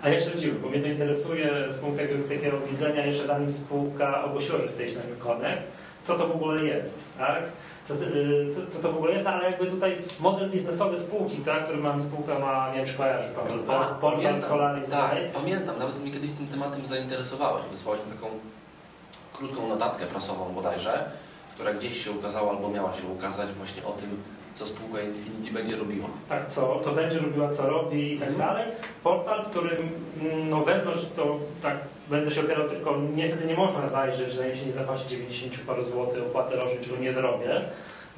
A 0.02 0.10
ja 0.10 0.20
śledziłem, 0.20 0.62
bo 0.62 0.70
mnie 0.70 0.82
to 0.82 0.88
interesuje 0.88 1.66
z 1.70 1.78
punktu 1.78 2.00
takiego, 2.30 2.58
widzenia, 2.72 3.06
jeszcze 3.06 3.28
zanim 3.28 3.52
spółka 3.52 4.24
ogłosiła, 4.24 4.60
że 4.60 4.68
chce 4.68 4.86
iść 4.88 4.96
na 4.96 5.02
Connect, 5.26 5.64
co 6.04 6.16
to 6.16 6.28
w 6.28 6.32
ogóle 6.32 6.64
jest, 6.64 7.00
tak? 7.18 7.44
Co, 7.86 7.94
co, 8.56 8.72
co 8.72 8.80
to 8.82 8.92
w 8.92 8.96
ogóle 8.96 9.12
jest, 9.12 9.26
no, 9.26 9.32
ale 9.32 9.46
jakby 9.52 9.66
tutaj 9.66 9.98
model 10.20 10.50
biznesowy 10.52 10.98
spółki, 10.98 11.38
tak, 11.38 11.64
który 11.64 11.78
mam, 11.78 12.02
spółka 12.04 12.40
ma, 12.40 12.70
nie 12.70 12.78
wiem 12.78 12.86
czy 12.86 12.94
kojarzy, 12.94 13.28
Paweł, 13.36 13.58
Portal 13.60 13.96
pamiętam. 14.02 14.42
Solaris 14.50 14.90
Tak, 14.90 15.16
Light. 15.16 15.36
pamiętam, 15.36 15.80
nawet 15.80 16.00
mnie 16.00 16.12
kiedyś 16.12 16.32
tym 16.32 16.48
tematem 16.48 16.86
zainteresowałeś. 16.86 17.64
Wysłałeś 17.72 18.02
mi 18.06 18.12
taką 18.12 18.28
krótką 19.34 19.68
notatkę 19.68 20.06
prasową 20.06 20.54
bodajże, 20.54 21.10
która 21.56 21.74
gdzieś 21.74 22.04
się 22.04 22.12
ukazała 22.12 22.50
albo 22.52 22.70
miała 22.70 22.94
się 22.94 23.08
ukazać 23.08 23.50
właśnie 23.52 23.84
o 23.84 23.92
tym, 23.92 24.10
co 24.56 24.68
spółka 24.68 25.02
Infinity 25.02 25.54
będzie 25.54 25.76
robiła. 25.76 26.08
tak, 26.30 26.48
co, 26.48 26.80
co 26.84 26.92
będzie 26.92 27.20
robiła, 27.20 27.54
co 27.54 27.70
robi 27.70 28.14
i 28.14 28.20
tak 28.20 28.38
dalej. 28.38 28.66
Portal, 29.04 29.44
w 29.46 29.50
którym 29.50 29.78
mm, 30.22 30.50
no 30.50 30.64
wewnątrz 30.64 31.06
to 31.16 31.40
tak 31.62 31.78
będę 32.10 32.32
się 32.32 32.42
opierał, 32.42 32.70
tylko 32.70 32.98
niestety 33.16 33.48
nie 33.48 33.56
można 33.56 33.88
zajrzeć, 33.88 34.34
zanim 34.34 34.56
się 34.56 34.66
nie 34.66 34.72
zapłaci 34.72 35.08
90 35.10 35.60
paru 35.60 35.84
złotych 35.84 36.24
opłaty 36.24 36.56
rocznej, 36.56 36.80
czego 36.84 36.98
nie 36.98 37.12
zrobię, 37.12 37.62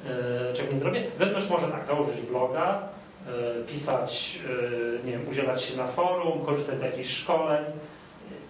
yy, 0.04 0.10
czego 0.54 0.72
nie 0.72 0.78
zrobię. 0.78 1.04
Wewnątrz 1.18 1.50
można 1.50 1.68
tak 1.68 1.84
założyć 1.84 2.20
bloga, 2.20 2.78
yy, 3.26 3.64
pisać, 3.64 4.38
yy, 4.48 5.00
nie 5.04 5.12
wiem, 5.12 5.28
udzielać 5.30 5.64
się 5.64 5.76
na 5.76 5.86
forum, 5.86 6.44
korzystać 6.46 6.80
z 6.80 6.82
jakichś 6.82 7.14
szkoleń. 7.16 7.64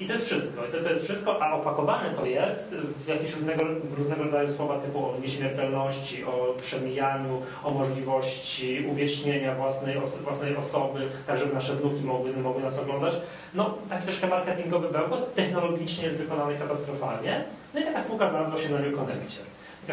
I 0.00 0.06
to 0.06 0.12
jest 0.12 0.26
wszystko. 0.26 0.66
I 0.66 0.72
to, 0.72 0.84
to 0.84 0.90
jest 0.90 1.04
wszystko, 1.04 1.42
a 1.42 1.52
opakowane 1.52 2.10
to 2.10 2.26
jest 2.26 2.74
w 3.04 3.08
jakieś 3.08 3.34
różnego, 3.34 3.64
różnego 3.96 4.22
rodzaju 4.24 4.50
słowa 4.50 4.78
typu 4.78 4.98
o 4.98 5.14
nieśmiertelności, 5.22 6.24
o 6.24 6.54
przemijaniu, 6.60 7.42
o 7.64 7.70
możliwości 7.70 8.86
uwiecznienia 8.90 9.54
własnej, 9.54 9.96
własnej 10.22 10.56
osoby, 10.56 11.08
tak 11.26 11.38
żeby 11.38 11.54
nasze 11.54 11.74
wnuki 11.74 12.04
mogły, 12.04 12.32
mogły 12.32 12.62
nas 12.62 12.78
oglądać. 12.78 13.14
No, 13.54 13.74
taki 13.90 14.02
troszkę 14.02 14.26
marketingowy 14.26 14.88
bełkot, 14.88 15.34
technologicznie 15.34 16.04
jest 16.04 16.18
wykonany 16.18 16.58
katastrofalnie. 16.58 17.44
No 17.74 17.80
i 17.80 17.84
taka 17.84 18.02
spółka 18.02 18.30
znalazła 18.30 18.60
się 18.60 18.68
na 18.68 18.78
New 18.78 18.94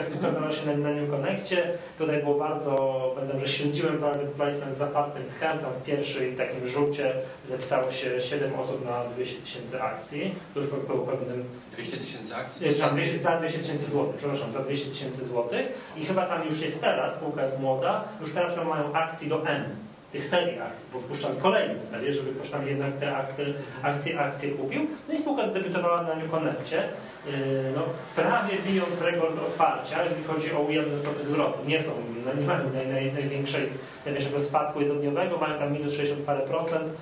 Spółka 0.03 0.31
znalazła 0.31 0.51
się 0.51 0.65
na, 0.65 0.77
na 0.89 1.01
New 1.01 1.09
Connectie. 1.09 1.67
Tutaj 1.97 2.23
było 2.23 2.39
bardzo, 2.39 3.13
będę, 3.19 3.39
że 3.39 3.47
śledziłem 3.53 3.97
private 3.97 4.25
placement 4.37 4.77
zapartym 4.77 5.23
tchem. 5.25 5.59
Tam 5.59 5.71
w 5.73 5.83
pierwszej 5.83 6.35
takim 6.35 6.67
rzucie 6.67 7.13
zapisało 7.49 7.91
się 7.91 8.21
7 8.21 8.59
osób 8.59 8.85
na 8.85 9.05
200 9.15 9.41
tysięcy 9.41 9.81
akcji. 9.81 10.35
To 10.53 10.59
już 10.59 10.69
było 10.69 10.99
pewnym 11.07 11.43
200 11.71 11.97
tysięcy 11.97 12.35
akcji? 12.35 12.67
E, 12.67 12.75
Za 12.75 12.89
200 12.89 13.19
za 13.19 13.37
200 13.39 13.59
tysięcy 13.59 13.91
złotych, 13.91 14.15
przepraszam, 14.15 14.51
za 14.51 14.63
200 14.63 14.89
tysięcy 14.89 15.25
złotych 15.25 15.67
i 15.97 16.05
chyba 16.05 16.25
tam 16.25 16.45
już 16.49 16.61
jest 16.61 16.81
teraz, 16.81 17.15
spółka 17.15 17.43
jest 17.43 17.59
młoda, 17.59 18.03
już 18.21 18.33
teraz 18.33 18.57
mają 18.57 18.93
akcji 18.93 19.29
do 19.29 19.47
M, 19.47 19.63
tych 20.15 20.25
serii 20.25 20.59
akcji, 20.59 20.85
bo 20.93 20.99
wpuszczali 20.99 21.37
kolejne 21.41 21.81
serie, 21.81 22.13
żeby 22.13 22.33
ktoś 22.33 22.49
tam 22.49 22.67
jednak 22.67 22.93
te 22.97 23.17
akty, 23.17 23.53
akcje, 23.81 24.19
akcje 24.19 24.51
kupił. 24.51 24.87
No 25.07 25.13
i 25.13 25.17
spółka 25.17 25.49
zdebiutowała 25.49 26.01
na 26.01 26.15
New 26.15 26.31
Connectie, 26.31 26.83
yy, 27.25 27.31
no, 27.75 27.81
prawie 28.15 28.57
bijąc 28.67 29.01
rekord 29.01 29.39
otwarcia, 29.47 30.03
jeżeli 30.03 30.23
chodzi 30.23 30.53
o 30.53 30.59
ujemne 30.59 30.97
stopy 30.97 31.23
zwrotu. 31.23 31.59
Nie 31.67 31.81
są, 31.81 31.91
no, 32.25 32.41
nie 32.41 32.47
mają 32.47 32.73
naj, 32.73 32.87
naj, 32.87 33.13
największej, 33.13 33.69
największego 34.05 34.39
spadku 34.39 34.79
jednodniowego, 34.79 35.37
mają 35.37 35.59
tam 35.59 35.73
minus 35.73 35.93
60 35.93 36.21
parę 36.21 36.39
procent. 36.39 36.93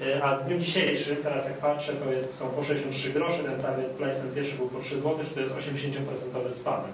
Yy, 0.00 0.24
A 0.24 0.36
w 0.36 0.44
dniu 0.44 0.58
dzisiejszym, 0.58 1.16
teraz 1.16 1.44
jak 1.44 1.58
patrzę, 1.58 1.92
to 1.92 2.12
jest, 2.12 2.38
są 2.38 2.48
po 2.48 2.64
63 2.64 3.10
grosze, 3.10 3.44
ten 3.44 3.60
prawie 3.60 3.84
placement 3.84 4.34
pierwszy 4.34 4.56
był 4.56 4.68
po 4.68 4.80
3 4.80 4.96
zł, 4.96 5.18
czy 5.28 5.34
to 5.34 5.40
jest 5.40 5.54
80% 5.54 6.52
spadek. 6.52 6.92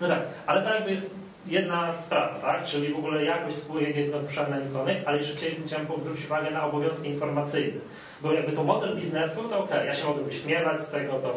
No 0.00 0.08
tak, 0.08 0.20
ale 0.46 0.62
to 0.62 0.74
jakby 0.74 0.90
jest 0.90 1.14
jedna 1.48 1.96
sprawa, 1.96 2.34
tak? 2.40 2.64
Czyli 2.64 2.92
w 2.92 2.98
ogóle 2.98 3.24
jakość 3.24 3.56
spółek 3.56 3.96
jest 3.96 4.12
dopuszczalna 4.12 4.56
na 4.58 4.64
Nikonek, 4.64 4.96
ale 5.06 5.18
jeszcze 5.18 5.36
chciałem- 5.66 5.86
zwrócić 6.02 6.26
uwagę 6.26 6.50
na 6.50 6.64
obowiązki 6.64 7.08
informacyjne. 7.08 7.80
Bo 8.22 8.32
jakby 8.32 8.52
to 8.52 8.64
model 8.64 8.96
biznesu, 8.96 9.42
to 9.48 9.58
okej, 9.64 9.86
ja 9.86 9.94
się 9.94 10.06
mogę 10.06 10.22
wyśmiewać 10.22 10.82
z 10.82 10.90
tego, 10.90 11.12
to 11.12 11.34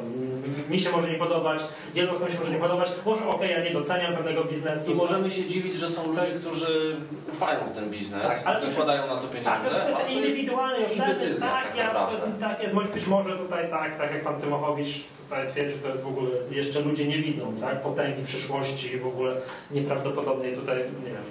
mi 0.70 0.80
się 0.80 0.92
może 0.92 1.10
nie 1.12 1.18
podobać, 1.18 1.62
wielu 1.94 2.12
osobom 2.12 2.32
się 2.34 2.40
może 2.40 2.52
nie 2.52 2.58
podobać, 2.60 2.90
może 3.06 3.28
okej, 3.28 3.52
ja 3.52 3.64
nie 3.64 3.72
doceniam 3.72 4.16
pewnego 4.16 4.44
biznesu. 4.44 4.92
I 4.92 4.96
możemy 4.96 5.32
się 5.32 5.46
dziwić, 5.46 5.76
że 5.76 5.90
są 5.90 6.08
ludzie, 6.08 6.32
którzy 6.40 6.96
ufają 7.32 7.60
w 7.66 7.76
ten 7.76 7.90
biznes, 7.90 8.22
Tak, 8.24 8.42
ale 8.46 8.62
to 8.62 8.66
wykładają 8.68 9.08
na 9.08 9.16
to 9.16 9.22
Tak, 9.22 9.32
pieniądze. 9.32 9.70
to 9.70 9.76
jest 9.76 9.80
kwestia 9.80 10.04
to 10.04 10.10
jest 10.12 10.28
indywidualnej 10.28 10.86
oceny. 10.86 11.14
decyzja, 11.14 11.48
tak, 11.48 11.68
tak 11.68 11.78
ja, 11.78 11.94
to 11.94 12.12
jest, 12.12 12.28
tak 12.40 12.64
jest, 12.64 12.76
być 12.76 13.08
może 13.08 13.38
tutaj 13.38 13.70
tak, 13.70 13.98
tak 13.98 14.12
jak 14.12 14.24
pan 14.24 14.42
Tymochowicz 14.42 14.88
tutaj 15.30 15.48
twierdzi, 15.48 15.76
to 15.78 15.88
jest 15.88 16.02
w 16.02 16.08
ogóle, 16.08 16.30
jeszcze 16.52 16.80
ludzie 16.82 17.08
nie 17.08 17.18
widzą, 17.18 17.54
tak, 17.62 17.82
potęgi 17.82 18.24
przyszłości 18.24 18.94
i 18.94 18.98
w 19.00 19.08
ogóle 19.08 19.36
nieprawdopodobnej 19.72 20.56
tutaj, 20.56 20.78
nie 20.78 21.12
wiem, 21.12 21.24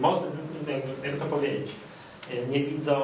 mocy, 0.00 0.26
jakby, 0.68 1.08
jak 1.08 1.16
to 1.16 1.24
powiedzieć, 1.24 1.68
nie 2.50 2.64
widzą, 2.64 3.00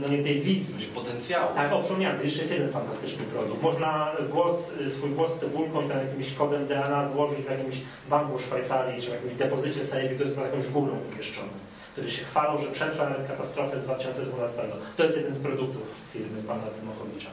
no 0.00 0.08
nie 0.08 0.22
tej 0.22 0.40
wizji. 0.40 0.86
Potencjału. 0.86 1.54
Tak, 1.54 1.72
o, 1.72 1.80
przypomniałem, 1.80 2.16
to 2.18 2.22
jeszcze 2.24 2.40
jest 2.40 2.52
jeden 2.52 2.72
fantastyczny 2.72 3.24
produkt. 3.24 3.62
Można 3.62 4.12
włos, 4.30 4.72
swój 4.88 5.10
włos 5.10 5.34
z 5.34 5.40
cebulką 5.40 5.86
i 5.86 5.88
tam 5.88 5.98
jakimś 5.98 6.34
kodem 6.34 6.66
DNA 6.66 7.08
złożyć 7.08 7.38
w 7.38 7.50
jakimś 7.50 7.76
banku 8.10 8.38
w 8.38 8.42
Szwajcarii, 8.42 9.02
czy 9.02 9.08
w 9.10 9.12
jakimś 9.12 9.34
depozycie 9.34 9.84
safe, 9.84 10.08
to 10.08 10.22
jest 10.22 10.34
chyba 10.34 10.46
jakąś 10.46 10.68
górą 10.68 10.92
umieszczony, 11.14 11.48
który 11.92 12.10
się 12.10 12.24
chwalą, 12.24 12.58
że 12.58 12.66
przetrwa 12.66 13.10
nawet 13.10 13.26
katastrofę 13.26 13.80
z 13.80 13.84
2012. 13.84 14.62
To 14.96 15.04
jest 15.04 15.16
jeden 15.16 15.34
z 15.34 15.38
produktów 15.38 15.82
firmy 16.12 16.38
z 16.38 16.46
pana 16.46 16.62
Tymochowicza. 16.80 17.30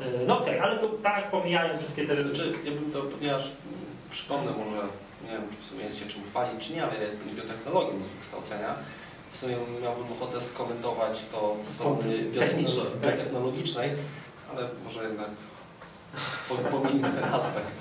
Yy, 0.00 0.26
No 0.26 0.38
okej, 0.38 0.58
ale 0.58 0.78
to 0.78 0.88
tak 0.88 1.30
pomijając 1.30 1.80
wszystkie 1.80 2.06
te... 2.06 2.22
Znaczy, 2.22 2.52
ja 2.64 2.72
bym 2.72 2.92
to, 2.92 3.02
ponieważ 3.02 3.52
przypomnę 4.10 4.50
może, 4.50 4.82
nie 5.24 5.30
wiem, 5.30 5.42
czy 5.50 5.56
w 5.56 5.64
sumie 5.70 5.84
jest 5.84 5.98
się 5.98 6.06
czym 6.06 6.22
chwalić, 6.30 6.66
czy 6.66 6.72
nie, 6.74 6.84
ale 6.84 6.94
ja 6.94 7.02
jestem 7.02 7.28
biotechnologiem 7.36 8.02
z 8.02 8.06
wykształcenia. 8.06 8.74
W 9.30 9.36
sumie 9.36 9.56
miałbym 9.82 10.12
ochotę 10.12 10.40
skomentować 10.40 11.24
to 11.32 11.56
z 11.62 11.74
strony 11.74 12.18
tak. 13.02 13.16
biotechnologicznej, 13.16 13.90
ale 14.52 14.68
może 14.84 15.02
jednak 15.02 15.28
po- 16.48 16.78
pomijmy 16.78 17.10
ten 17.10 17.24
aspekt. 17.24 17.74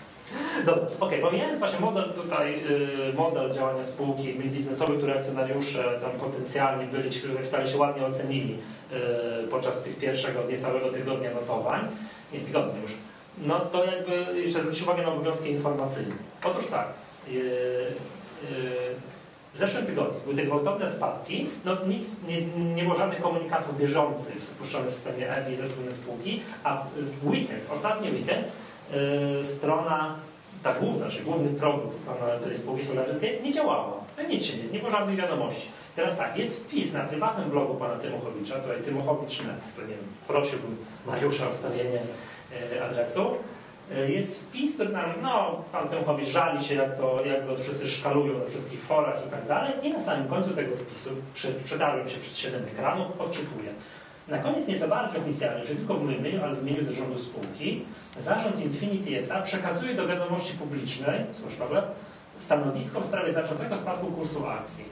Dobra, 0.65 0.88
okej, 0.99 1.21
pomijając 1.21 1.60
właśnie 1.60 1.79
model 1.79 2.13
tutaj, 2.13 2.63
yy, 2.69 3.13
model 3.13 3.53
działania 3.53 3.83
spółki 3.83 4.33
biznesowej, 4.33 4.97
który 4.97 5.13
akcjonariusze 5.13 5.99
tam 6.01 6.12
potencjalnie 6.12 6.86
byli, 6.86 7.10
ci, 7.10 7.19
którzy 7.19 7.33
zapisali 7.33 7.71
się 7.71 7.77
ładnie 7.77 8.05
ocenili 8.05 8.57
yy, 8.91 9.47
podczas 9.51 9.81
tych 9.81 9.97
pierwszego 9.99 10.43
niecałego 10.43 10.91
tygodnia 10.91 11.33
notowań, 11.33 11.88
nie 12.33 12.39
tygodnia 12.39 12.81
już, 12.81 12.91
no 13.38 13.60
to 13.60 13.86
jakby 13.86 14.41
jeszcze 14.41 14.60
zwrócić 14.60 14.83
uwagę 14.83 15.03
na 15.03 15.10
obowiązki 15.10 15.51
informacyjne. 15.51 16.15
Otóż 16.43 16.67
tak, 16.67 16.88
yy, 17.27 17.33
yy, 17.33 17.88
w 19.58 19.60
zeszłym 19.60 19.86
tygodniu 19.86 20.20
były 20.24 20.36
te 20.36 20.43
gwałtowne 20.43 20.88
spadki, 20.88 21.50
no 21.65 21.78
nic, 21.88 22.10
nie, 22.28 22.41
nie 22.76 22.84
było 22.84 22.96
żadnych 22.96 23.22
komunikatów 23.22 23.78
bieżących 23.78 24.43
spuszczonych 24.43 24.89
w 24.89 24.93
systemie 24.93 25.36
EBI 25.36 25.56
ze 25.56 25.65
strony 25.65 25.93
spółki, 25.93 26.41
a 26.63 26.84
w 27.22 27.28
weekend, 27.28 27.63
w 27.63 27.72
ostatni 27.72 28.12
weekend, 28.12 28.46
yy, 28.93 29.46
strona, 29.46 30.15
ta 30.63 30.74
główna, 30.74 31.10
czyli 31.10 31.26
główny 31.26 31.50
produkt 31.50 31.98
tej 32.43 32.58
spółki 32.58 32.86
Solaris 32.86 33.15
Gate 33.15 33.43
nie 33.43 33.54
działała. 33.54 33.93
No 34.17 34.24
nic 34.24 34.46
się 34.46 34.58
nie, 34.58 34.63
nie 34.63 34.80
było 34.80 34.91
żadnych 34.91 35.17
wiadomości. 35.17 35.67
Teraz 35.96 36.17
tak, 36.17 36.38
jest 36.38 36.63
wpis 36.63 36.93
na 36.93 37.00
prywatnym 37.00 37.50
blogu 37.50 37.76
pana 37.76 37.96
Tymochowicza, 37.96 38.56
tutaj 38.56 38.82
Tymochowicz.net, 38.86 39.76
to 39.76 39.82
nie 39.82 39.88
wiem, 39.88 40.08
prosiłbym 40.28 40.78
Mariusza 41.06 41.48
o 41.48 41.52
wstawienie 41.52 42.02
yy, 42.72 42.84
adresu. 42.84 43.36
Yy, 43.91 44.12
Jest 44.12 44.43
wpis, 44.43 44.76
który 44.76 44.89
tam, 44.89 45.13
no, 45.21 45.63
pan 45.71 45.89
Tymochowicz 45.89 46.28
żali 46.28 46.63
się, 46.63 46.76
jak, 46.76 46.97
to, 46.97 47.26
jak 47.26 47.47
go 47.47 47.58
wszyscy 47.58 47.88
szkalują 47.88 48.39
na 48.39 48.45
wszystkich 48.45 48.82
forach 48.82 49.28
i 49.28 49.32
tak 49.32 49.47
dalej. 49.47 49.73
I 49.84 49.89
na 49.89 50.00
samym 50.00 50.28
końcu 50.28 50.50
tego 50.50 50.76
wpisu, 50.76 51.10
przy, 51.34 51.54
przedarłem 51.54 52.10
się 52.10 52.17
przez 52.17 52.38
7 52.38 52.63
ekranów, 52.63 53.21
odczytuję. 53.21 53.71
Na 54.28 54.39
koniec 54.39 54.67
nieco 54.67 54.88
bardziej 54.88 55.21
oficjalnie, 55.21 55.65
że 55.65 55.76
tylko 55.76 55.93
w 55.93 56.04
moim 56.04 56.19
imieniu, 56.19 56.43
ale 56.43 56.56
w 56.56 56.62
imieniu 56.67 56.84
zarządu 56.84 57.19
spółki, 57.19 57.86
zarząd 58.19 58.60
Infinity 58.60 59.17
SA 59.17 59.41
przekazuje 59.41 59.93
do 59.93 60.08
wiadomości 60.08 60.54
publicznej, 60.54 61.19
słysz 61.32 61.56
Pawle, 61.56 61.84
stanowisko 62.38 63.02
w 63.02 63.06
sprawie 63.06 63.34
znaczącego 63.34 63.76
spadku 63.76 64.08
kursu 64.08 64.47
akcji. 64.47 64.86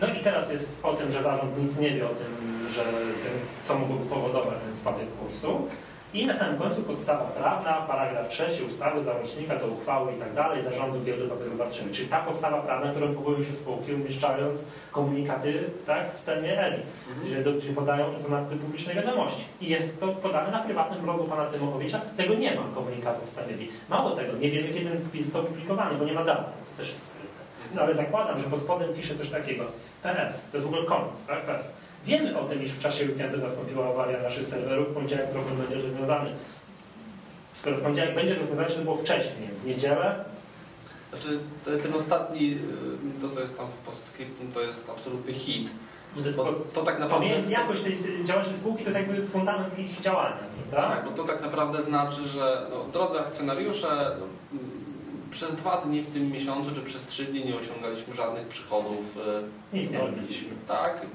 No 0.00 0.06
i 0.06 0.20
teraz 0.24 0.50
jest 0.50 0.78
o 0.82 0.94
tym, 0.94 1.10
że 1.10 1.22
zarząd 1.22 1.58
nic 1.58 1.78
nie 1.78 1.90
wie 1.90 2.06
o 2.06 2.14
tym, 2.14 2.66
że 2.74 2.84
tym, 3.22 3.32
co 3.64 3.78
mogłoby 3.78 4.06
powodować 4.06 4.58
ten 4.66 4.76
spadek 4.76 5.06
kursu. 5.20 5.68
I 6.16 6.26
na 6.26 6.34
samym 6.34 6.58
końcu 6.58 6.82
podstawa 6.82 7.24
prawna, 7.24 7.72
paragraf 7.72 8.28
trzeci 8.28 8.62
ustawy, 8.62 9.02
załącznika 9.02 9.56
do 9.56 9.66
uchwały 9.66 10.12
i 10.12 10.16
tak 10.16 10.34
dalej, 10.34 10.62
zarządu 10.62 11.04
giełdy 11.04 11.28
papierów 11.28 11.58
wartościowych. 11.58 11.92
Czyli 11.92 12.08
ta 12.08 12.20
podstawa 12.20 12.60
prawna, 12.60 12.90
którą 12.90 13.14
powołują 13.14 13.44
się 13.44 13.54
spółki, 13.54 13.94
umieszczając 13.94 14.64
komunikaty 14.92 15.64
tak, 15.86 16.10
w 16.10 16.12
systemie 16.12 16.60
ERI, 16.60 16.82
gdzie, 17.24 17.44
do, 17.44 17.52
gdzie 17.52 17.72
podają 17.72 18.12
informacje 18.12 18.56
do 18.56 18.62
publicznej 18.62 18.96
wiadomości. 18.96 19.44
I 19.60 19.68
jest 19.68 20.00
to 20.00 20.08
podane 20.08 20.50
na 20.50 20.58
prywatnym 20.58 21.02
blogu 21.02 21.24
pana 21.24 21.46
Tymochowicza. 21.46 22.00
Tego 22.16 22.34
nie 22.34 22.54
ma 22.54 22.62
komunikatu 22.74 23.26
w 23.26 23.38
ERI. 23.38 23.68
Mało 23.88 24.10
tego, 24.10 24.32
nie 24.38 24.50
wiemy 24.50 24.68
kiedy 24.68 24.90
ten 24.90 25.04
wpis 25.08 25.24
został 25.24 25.44
publikowany, 25.44 25.98
bo 25.98 26.04
nie 26.04 26.14
ma 26.14 26.24
daty. 26.24 26.42
To 26.44 26.82
też 26.82 26.92
jest 26.92 27.06
skryte. 27.06 27.26
No 27.74 27.82
ale 27.82 27.94
zakładam, 27.94 28.38
że 28.38 28.44
pod 28.44 28.60
spodem 28.60 28.94
pisze 28.94 29.14
coś 29.14 29.30
takiego. 29.30 29.64
PS, 30.02 30.48
to 30.50 30.56
jest 30.56 30.64
w 30.64 30.72
ogóle 30.74 30.84
koniec, 30.84 31.26
tak? 31.26 31.42
PS. 31.42 31.72
Wiemy 32.06 32.38
o 32.38 32.44
tym, 32.44 32.62
iż 32.64 32.72
w 32.72 32.80
czasie 32.80 33.04
weekendu 33.04 33.38
nastąpiła 33.38 33.88
awaria 33.88 34.22
naszych 34.22 34.46
serwerów, 34.46 34.88
w 34.88 34.94
poniedziałek 34.94 35.30
problem 35.30 35.56
będzie 35.56 35.82
rozwiązany. 35.82 36.30
Skoro 37.54 37.76
w 37.76 37.80
poniedziałek 37.80 38.14
będzie 38.14 38.34
rozwiązany, 38.34 38.68
to 38.70 38.80
było 38.82 38.96
wcześniej. 38.96 39.48
W 39.62 39.66
niedzielę 39.66 40.24
Znaczy, 41.12 41.38
te- 41.64 41.76
ten 41.76 41.94
ostatni, 41.94 42.58
y, 43.18 43.20
to 43.20 43.28
co 43.28 43.40
jest 43.40 43.56
tam 43.58 43.66
w 43.66 43.86
postscriptum, 43.86 44.52
to 44.52 44.60
jest 44.60 44.90
absolutny 44.90 45.32
hit. 45.32 45.70
to 46.14 46.20
jest 46.20 46.36
Bo 46.36 46.44
to 46.72 46.82
tak 46.82 46.94
naprawdę... 46.98 47.14
Pomijając 47.14 47.50
jakość 47.50 47.82
tej 47.82 47.96
działalności 48.24 48.56
spółki, 48.60 48.84
to 48.84 48.90
jest 48.90 49.00
jakby 49.08 49.22
fundament 49.26 49.78
ich 49.78 50.00
działania, 50.00 50.36
prawda? 50.70 50.96
Tak, 50.96 51.04
bo 51.04 51.10
to 51.10 51.24
tak 51.24 51.42
naprawdę 51.42 51.82
znaczy, 51.82 52.28
że 52.28 52.66
no, 52.70 52.84
drodzy 52.92 53.20
akcjonariusze, 53.20 53.86
no, 54.20 54.26
mm, 54.52 54.70
przez 55.30 55.56
dwa 55.56 55.76
dni 55.80 56.02
w 56.02 56.12
tym 56.12 56.30
miesiącu, 56.32 56.70
czy 56.74 56.80
przez 56.82 57.06
trzy 57.06 57.24
dni 57.24 57.44
nie 57.44 57.56
osiągaliśmy 57.56 58.14
żadnych 58.14 58.48
przychodów. 58.48 59.16
y, 59.72 59.76
Nic 59.76 59.90
nie 59.90 59.98
robiliśmy. 59.98 60.48
Tak, 60.68 61.06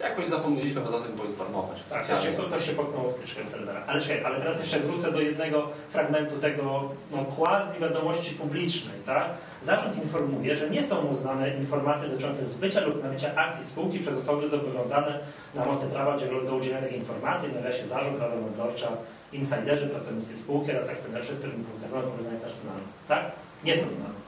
jakoś 0.00 0.26
zapomnieliśmy 0.26 0.82
o 0.82 1.00
tym 1.00 1.12
poinformować 1.12 1.78
Tak, 1.90 2.06
to 2.06 2.16
się, 2.16 2.32
to 2.32 2.60
się 2.60 2.72
potknęło 2.72 3.10
w 3.10 3.14
tyczkę 3.14 3.44
serwera. 3.44 3.82
Ale 3.86 4.00
czekaj, 4.00 4.24
ale 4.24 4.40
teraz 4.40 4.60
jeszcze 4.60 4.80
wrócę 4.80 5.12
do 5.12 5.20
jednego 5.20 5.68
fragmentu 5.90 6.36
tego 6.36 6.90
no, 7.10 7.24
quasi 7.24 7.80
wiadomości 7.80 8.34
publicznej. 8.34 8.94
Tak? 9.06 9.28
Zarząd 9.62 10.04
informuje, 10.04 10.56
że 10.56 10.70
nie 10.70 10.82
są 10.82 10.96
uznane 10.96 11.56
informacje 11.56 12.08
dotyczące 12.08 12.44
zbycia 12.44 12.80
lub 12.80 13.02
nabycia 13.02 13.34
akcji 13.34 13.64
spółki 13.64 13.98
przez 13.98 14.18
osoby 14.18 14.48
zobowiązane 14.48 15.18
na 15.54 15.64
mocy 15.64 15.86
prawa 15.86 16.16
do 16.46 16.56
udzielenia 16.56 16.82
takiej 16.82 16.98
informacji, 16.98 17.48
w 17.48 17.54
nawiasie 17.54 17.86
zarząd, 17.86 18.20
rada 18.20 18.36
nadzorcza, 18.36 18.88
insiderzy, 19.32 19.86
pracownicy 19.86 20.36
spółki 20.36 20.72
oraz 20.72 20.88
akcjonariusze, 20.90 21.34
z 21.34 21.38
którymi 21.38 21.64
wykazano 21.64 22.08
powiązania 22.08 22.40
personalne. 22.40 22.82
Tak? 23.08 23.32
Nie 23.64 23.76
są 23.76 23.82
znane. 23.82 24.18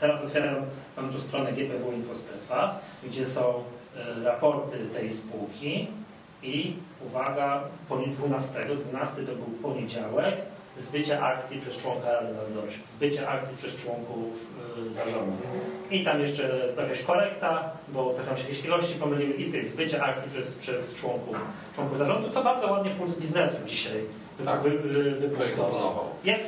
Teraz 0.00 0.22
otwieram 0.24 0.56
mam 0.96 1.12
tu 1.12 1.20
stronę 1.20 1.52
GPW 1.52 1.92
Infostrefa, 1.92 2.78
gdzie 3.04 3.26
są 3.26 3.64
raporty 4.24 4.78
tej 4.94 5.12
spółki 5.12 5.86
i 6.42 6.76
uwaga, 7.06 7.60
poni- 7.90 8.10
12, 8.16 8.50
12 8.90 9.16
to 9.22 9.32
był 9.32 9.46
poniedziałek, 9.72 10.34
zbycie 10.76 11.22
akcji 11.22 11.60
przez 11.60 11.78
członka 11.78 12.12
Rady 12.12 12.34
Nadzorczej, 12.34 12.80
zbycie 12.88 13.28
akcji 13.28 13.56
przez 13.56 13.76
członków 13.76 14.24
y, 14.88 14.92
zarządu. 14.92 15.32
I 15.90 16.04
tam 16.04 16.20
jeszcze 16.20 16.68
jakaś 16.80 17.02
korekta, 17.02 17.70
bo 17.88 18.14
tam 18.26 18.36
się 18.36 18.42
jakieś 18.42 18.64
ilości 18.64 18.94
pomyliły 18.94 19.34
i 19.34 19.64
zbycie 19.64 20.02
akcji 20.02 20.30
przez, 20.30 20.54
przez 20.54 20.94
członków, 20.94 21.36
członków 21.74 21.98
zarządu, 21.98 22.28
co 22.30 22.44
bardzo 22.44 22.72
ładnie 22.72 22.90
Puls 22.90 23.18
Biznesu 23.18 23.56
dzisiaj 23.66 24.04
Tak. 24.44 24.60
wy, 24.60 24.70
wy, 24.70 25.10
wy. 25.14 25.28
Wyeksponował. 25.28 26.04
Jak, 26.24 26.40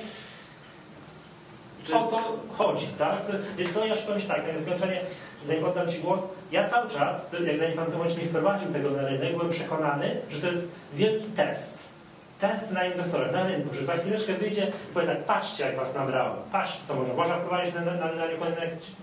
Czy- 1.85 1.95
o 1.97 2.07
co 2.07 2.39
chodzi, 2.59 2.87
tak? 2.99 3.23
Więc 3.59 3.75
co 3.75 3.87
ja 3.87 3.95
już 3.95 4.03
powiem 4.03 4.21
tak, 4.21 4.47
tak 4.47 4.61
zkończenie, 4.63 5.01
zanim 5.47 5.65
oddam 5.65 5.89
Ci 5.89 5.99
głos, 5.99 6.29
ja 6.53 6.69
cały 6.69 6.91
czas, 6.91 7.31
jak 7.47 7.59
zanim 7.59 7.77
Pan 7.77 7.87
Tomasz 7.87 8.17
nie 8.17 8.25
wprowadził 8.25 8.73
tego 8.73 8.91
na 8.91 9.09
rynek, 9.09 9.33
byłem 9.33 9.51
przekonany, 9.51 10.17
że 10.31 10.41
to 10.41 10.47
jest 10.47 10.69
wielki 10.95 11.25
test. 11.25 11.89
Test 12.41 12.73
na 12.73 12.85
inwestorach, 12.85 13.33
na 13.33 13.47
rynku, 13.47 13.75
że 13.75 13.85
za 13.85 13.97
chwileczkę 13.97 14.35
wyjdzie 14.35 14.73
i 14.91 14.95
powie 14.95 15.07
tak, 15.07 15.25
patrzcie 15.25 15.65
jak 15.65 15.77
Was 15.77 15.95
nabrało, 15.95 16.37
patrzcie 16.53 16.79
co 16.87 16.95
mówią, 16.95 17.15
można 17.15 17.37
wprowadzić 17.37 17.75
na, 17.75 17.81
na, 17.81 17.95
na, 17.95 18.11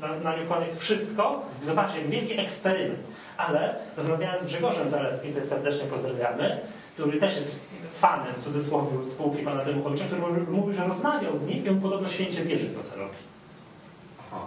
na, 0.02 0.20
na 0.24 0.38
New 0.38 0.50
Connect 0.50 0.80
wszystko, 0.80 1.42
zobaczcie, 1.62 2.02
wielki 2.02 2.40
eksperyment. 2.40 3.00
Ale 3.38 3.76
rozmawiałem 3.98 4.42
z 4.42 4.46
Grzegorzem 4.46 4.90
Zalewskim, 4.90 5.32
który 5.32 5.46
serdecznie 5.46 5.86
pozdrawiamy, 5.86 6.60
który 6.94 7.20
też 7.20 7.36
jest 7.36 7.60
fanem, 8.00 8.34
w 8.38 8.44
cudzysłowie, 8.44 9.06
spółki 9.06 9.44
pana 9.44 9.66
Demuchowicza, 9.66 10.06
który 10.06 10.22
mówił, 10.48 10.74
że 10.74 10.88
rozmawiał 10.88 11.38
z 11.38 11.46
nim 11.46 11.66
i 11.66 11.70
on 11.70 11.82
podobno 11.82 12.08
święcie 12.08 12.44
wierzy 12.44 12.68
w 12.68 12.78
to, 12.78 12.84
co 12.84 12.96
robi. 12.96 13.16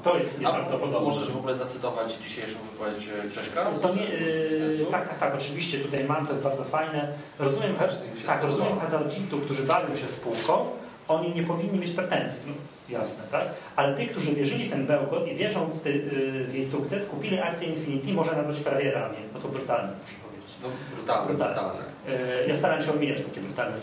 To 0.04 0.18
jest 0.18 0.38
A 0.38 0.40
nieprawdopodobne. 0.40 1.00
możesz 1.00 1.30
w 1.30 1.36
ogóle 1.36 1.56
zacytować 1.56 2.14
dzisiejszą 2.14 2.58
wypowiedź 2.72 3.08
e, 3.24 3.28
Grześka? 3.28 3.64
To 3.82 3.94
nie, 3.94 4.02
yy, 4.04 4.86
tak, 4.90 5.08
tak, 5.08 5.18
tak, 5.18 5.34
oczywiście 5.34 5.78
tutaj 5.78 6.04
mam, 6.04 6.26
to 6.26 6.32
jest 6.32 6.44
bardzo 6.44 6.64
fajne. 6.64 7.08
Rozumiem, 7.38 7.68
się 7.68 8.26
tak, 8.26 8.42
rozumiem 8.42 8.78
hazardzistów, 8.78 9.44
którzy 9.44 9.62
bawią 9.62 9.96
się 9.96 10.06
spółką, 10.06 10.66
oni 11.08 11.34
nie 11.34 11.42
powinni 11.42 11.78
mieć 11.78 11.90
pretensji, 11.90 12.42
no, 12.46 12.54
jasne, 12.98 13.22
tak? 13.30 13.48
Ale 13.76 13.94
tych, 13.94 14.10
którzy 14.10 14.32
wierzyli 14.32 14.66
w 14.66 14.70
ten 14.70 14.86
bełkot 14.86 15.28
i 15.28 15.34
wierzą 15.34 15.66
w, 15.66 15.80
ty, 15.80 15.92
yy, 15.92 16.44
w 16.44 16.54
jej 16.54 16.64
sukces, 16.64 17.08
kupili 17.08 17.40
akcje 17.40 17.68
Infinity, 17.68 18.12
można 18.12 18.32
nazwać 18.32 18.56
frajerami. 18.58 19.16
No 19.34 19.40
to 19.40 19.48
brutalne, 19.48 19.88
powiedzieć. 19.88 20.27
No, 20.62 20.68
brutalne, 20.94 21.26
Brutalne. 21.34 21.82
Yy, 22.08 22.48
Ja 22.48 22.56
staram 22.56 22.82
się 22.82 22.92
omijać 22.92 23.22
takie 23.22 23.40
brutalne 23.40 23.76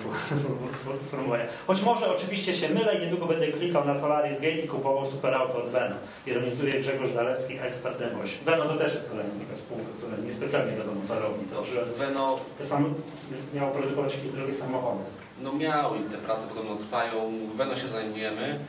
sformułowania. 1.01 1.45
Choć 1.67 1.81
może 1.81 2.15
oczywiście 2.15 2.55
się 2.55 2.69
mylę 2.69 2.95
i 2.95 3.01
niedługo 3.01 3.25
będę 3.25 3.47
klikał 3.47 3.85
na 3.85 3.95
Solaris 3.99 4.35
Gate 4.35 4.57
i 4.57 4.67
kupował 4.67 5.05
superauto 5.05 5.57
od 5.63 5.69
Veno. 5.69 5.95
Ironizuje 6.27 6.79
Grzegorz 6.79 7.09
Zalewski, 7.11 7.59
ekspert 7.59 7.99
M8. 7.99 8.45
Veno 8.45 8.65
to 8.65 8.77
też 8.77 8.93
jest 8.93 9.09
kolejna 9.09 9.31
taka 9.45 9.55
spółka, 9.55 9.83
która 9.97 10.17
niespecjalnie 10.25 10.77
wiadomo 10.77 11.01
co 11.07 11.19
robi. 11.19 11.45
To, 11.53 11.65
że 11.65 11.85
Veno 11.85 12.39
te 12.57 12.65
sam, 12.65 12.93
miało 13.53 13.71
produkować 13.71 14.15
jakieś 14.15 14.31
drogie 14.31 14.53
samochody. 14.53 15.03
no 15.41 15.53
miał 15.53 15.95
i 15.95 15.99
te 15.99 16.17
prace 16.17 16.47
podobno 16.47 16.75
trwają. 16.75 17.31
Veno 17.55 17.75
się 17.75 17.87
zajmujemy. 17.87 18.59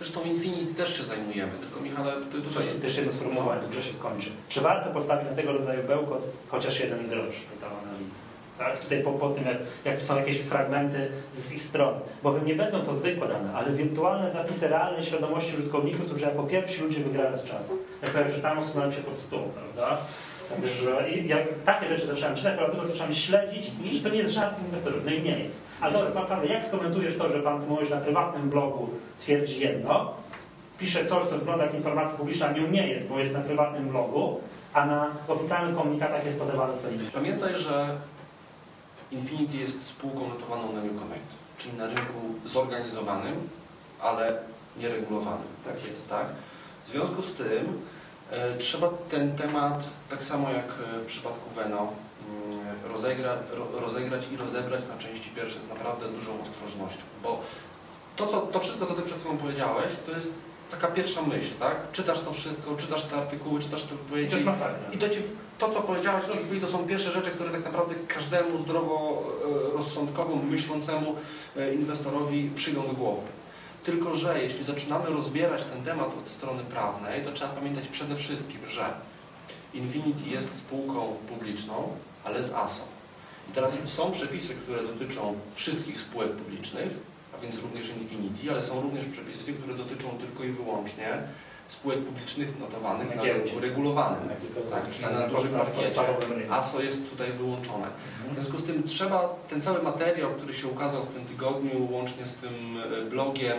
Zresztą 0.00 0.22
Infinity 0.24 0.74
też 0.74 0.98
się 0.98 1.04
zajmujemy. 1.04 1.52
Tylko 1.60 1.80
Michale, 1.80 2.12
tutaj, 2.12 2.40
tutaj 2.42 2.80
też 2.82 2.96
jedno 2.96 3.12
sformułowanie, 3.12 3.62
które 3.62 3.82
się 3.82 3.94
kończy. 3.94 4.30
Czy 4.48 4.60
warto 4.60 4.90
postawić 4.90 5.30
na 5.30 5.36
tego 5.36 5.52
rodzaju 5.52 5.82
bełkot 5.82 6.22
chociaż 6.48 6.80
jeden 6.80 7.08
grosz? 7.08 7.34
Pytał 7.54 7.70
analityk. 7.70 8.14
Tak? 8.58 8.78
Tutaj 8.78 9.02
po, 9.02 9.12
po 9.12 9.30
tym, 9.30 9.44
jak, 9.44 9.56
jak 9.84 10.02
są 10.02 10.16
jakieś 10.16 10.38
fragmenty 10.38 11.08
z 11.34 11.52
ich 11.52 11.62
strony. 11.62 12.00
Bowiem 12.22 12.46
nie 12.46 12.54
będą 12.54 12.82
to 12.82 12.94
zwykłe 12.94 13.28
dane, 13.28 13.54
ale 13.54 13.72
wirtualne 13.72 14.32
zapisy 14.32 14.68
realnej 14.68 15.04
świadomości 15.04 15.54
użytkowników, 15.54 16.06
którzy 16.06 16.24
jako 16.24 16.42
pierwsi 16.42 16.82
ludzie 16.82 17.00
wygrają 17.00 17.36
z 17.36 17.44
czasem. 17.44 17.76
Jak 18.02 18.10
to, 18.10 18.28
że 18.36 18.42
tam 18.42 18.58
usunąłem 18.58 18.92
się 18.92 19.00
pod 19.00 19.18
stół, 19.18 19.40
prawda? 19.54 19.98
Także 20.50 21.10
i 21.10 21.28
jak 21.28 21.42
takie 21.64 21.88
rzeczy 21.88 22.06
zacząłem 22.06 22.36
czytać, 22.36 22.58
to 22.58 22.64
dlatego 22.64 22.86
zacząłem 22.86 23.14
śledzić, 23.14 23.70
że 23.92 24.00
to 24.00 24.08
nie 24.08 24.18
jest 24.18 24.34
żart 24.34 24.58
z 24.58 24.62
inwestorów. 24.62 25.04
No 25.04 25.10
i 25.10 25.22
nie 25.22 25.38
jest. 25.38 25.62
Ale 25.80 25.92
dobra, 25.92 26.22
Paweł, 26.22 26.50
jak 26.50 26.64
skomentujesz 26.64 27.16
to, 27.18 27.30
że 27.32 27.42
pan 27.42 27.60
Tymowicz 27.60 27.90
na 27.90 27.96
prywatnym 27.96 28.50
blogu 28.50 28.88
twierdzi 29.20 29.60
jedno, 29.60 30.14
pisze 30.78 31.06
coś, 31.06 31.28
co 31.28 31.38
wygląda 31.38 31.64
jak 31.64 31.74
informacja 31.74 32.18
publiczna, 32.18 32.52
nią 32.52 32.70
nie 32.70 32.88
jest, 32.88 33.08
bo 33.08 33.18
jest 33.18 33.34
na 33.34 33.40
prywatnym 33.40 33.88
blogu, 33.88 34.40
a 34.72 34.86
na 34.86 35.10
oficjalnych 35.28 35.76
komunikatach 35.76 36.24
jest 36.24 36.38
podawane 36.38 36.78
co 36.78 36.90
innego. 36.90 37.10
Pamiętaj, 37.14 37.58
że 37.58 37.96
Infinity 39.12 39.56
jest 39.56 39.86
spółką 39.86 40.28
notowaną 40.28 40.72
na 40.72 40.82
New 40.82 40.98
Connect, 40.98 41.30
czyli 41.58 41.76
na 41.76 41.86
rynku 41.86 42.20
zorganizowanym, 42.44 43.34
ale 44.00 44.38
nieregulowanym. 44.76 45.46
Tak 45.64 45.88
jest. 45.88 46.10
Tak? 46.10 46.26
W 46.84 46.88
związku 46.88 47.22
z 47.22 47.34
tym 47.34 47.80
trzeba 48.58 48.88
ten 49.10 49.36
temat, 49.36 49.84
tak 50.10 50.24
samo 50.24 50.50
jak 50.50 50.66
e, 50.96 50.98
w 50.98 51.06
przypadku 51.06 51.50
Veno, 51.56 51.92
mm, 52.28 52.58
rozegra, 52.92 53.36
ro, 53.52 53.80
rozegrać 53.80 54.24
i 54.32 54.36
rozebrać 54.36 54.80
na 54.88 54.98
części 54.98 55.30
pierwsze 55.30 55.60
z 55.62 55.68
naprawdę 55.68 56.08
dużą 56.08 56.32
ostrożnością, 56.42 57.02
bo 57.22 57.40
to, 58.16 58.26
co, 58.26 58.40
to 58.40 58.60
wszystko, 58.60 58.86
co 58.86 58.94
Ty 58.94 59.02
przed 59.02 59.18
chwilą 59.18 59.36
powiedziałeś, 59.36 59.92
to 60.06 60.12
jest 60.12 60.34
taka 60.70 60.88
pierwsza 60.88 61.22
myśl, 61.22 61.50
tak? 61.60 61.92
Czytasz 61.92 62.20
to 62.20 62.32
wszystko, 62.32 62.76
czytasz 62.76 63.04
te 63.04 63.16
artykuły, 63.16 63.60
czytasz 63.60 63.82
te 63.82 63.88
To 63.88 63.94
wypowiedzi 63.94 64.34
jest 64.34 64.46
masakra. 64.46 64.92
i 64.92 64.98
to, 64.98 65.08
ci, 65.08 65.18
to, 65.58 65.68
co 65.68 65.80
powiedziałeś 65.80 66.24
w 66.24 66.28
tej 66.28 66.38
chwili, 66.38 66.60
to 66.60 66.66
są 66.66 66.86
pierwsze 66.86 67.10
rzeczy, 67.10 67.30
które 67.30 67.50
tak 67.50 67.64
naprawdę 67.64 67.94
każdemu 68.08 68.58
zdrowo 68.58 69.22
e, 69.72 69.76
rozsądkowo 69.76 70.36
myślącemu 70.36 71.14
e, 71.56 71.74
inwestorowi 71.74 72.50
przyjdą 72.54 72.82
do 72.82 72.92
głowy. 72.92 73.22
Tylko, 73.84 74.14
że 74.14 74.42
jeśli 74.42 74.64
zaczynamy 74.64 75.06
rozbierać 75.06 75.64
ten 75.64 75.82
temat 75.82 76.08
od 76.24 76.30
strony 76.30 76.64
prawnej, 76.64 77.22
to 77.24 77.32
trzeba 77.32 77.50
pamiętać 77.50 77.88
przede 77.88 78.16
wszystkim, 78.16 78.60
że 78.68 78.84
Infinity 79.74 80.30
jest 80.30 80.58
spółką 80.58 81.16
publiczną, 81.28 81.88
ale 82.24 82.42
z 82.42 82.52
ASO. 82.52 82.84
I 83.50 83.52
teraz 83.52 83.78
są 83.84 84.12
przepisy, 84.12 84.54
które 84.54 84.82
dotyczą 84.82 85.38
wszystkich 85.54 86.00
spółek 86.00 86.32
publicznych, 86.32 86.92
a 87.34 87.38
więc 87.38 87.62
również 87.62 87.88
Infinity, 87.88 88.50
ale 88.50 88.62
są 88.62 88.80
również 88.80 89.04
przepisy, 89.04 89.52
które 89.52 89.74
dotyczą 89.74 90.08
tylko 90.08 90.44
i 90.44 90.50
wyłącznie 90.50 91.22
spółek 91.70 91.98
publicznych 92.04 92.58
notowanych 92.60 93.16
Na 93.16 93.22
rynku 93.22 93.60
regulowanym. 93.60 94.28
Tak, 94.70 94.90
czyli 94.90 95.04
na 95.14 95.26
dużym 95.28 95.58
parkiecie. 95.58 96.00
ASO 96.50 96.82
jest 96.82 97.10
tutaj 97.10 97.32
wyłączone. 97.32 97.86
W 97.86 98.26
Mhm. 98.26 98.34
związku 98.34 98.58
z 98.58 98.64
tym 98.66 98.82
trzeba 98.82 99.28
ten 99.48 99.62
cały 99.62 99.82
materiał, 99.82 100.30
który 100.30 100.54
się 100.54 100.68
ukazał 100.68 101.02
w 101.02 101.08
tym 101.14 101.24
tygodniu, 101.24 101.88
łącznie 101.92 102.26
z 102.26 102.34
tym 102.34 102.76
e, 103.02 103.10
blogiem, 103.10 103.58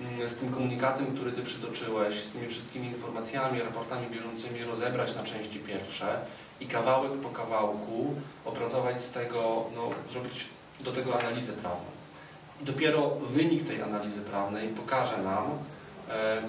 mm, 0.00 0.28
z 0.28 0.36
tym 0.36 0.50
komunikatem, 0.52 1.06
który 1.06 1.32
Ty 1.32 1.42
przytoczyłeś, 1.42 2.14
z 2.20 2.30
tymi 2.30 2.48
wszystkimi 2.48 2.86
informacjami, 2.86 3.60
raportami 3.62 4.06
bieżącymi 4.06 4.64
rozebrać 4.64 5.16
na 5.16 5.22
części 5.24 5.58
pierwsze 5.58 6.18
i 6.60 6.66
kawałek 6.66 7.12
po 7.12 7.28
kawałku 7.28 8.14
opracować 8.44 9.04
z 9.04 9.10
tego, 9.10 9.64
no, 9.76 9.90
zrobić 10.12 10.44
do 10.80 10.92
tego 10.92 11.20
analizę 11.20 11.52
prawną. 11.52 11.84
Dopiero 12.60 13.10
wynik 13.10 13.66
tej 13.68 13.82
analizy 13.82 14.20
prawnej 14.20 14.68
pokaże 14.68 15.18
nam, 15.18 15.44
e, 16.10 16.42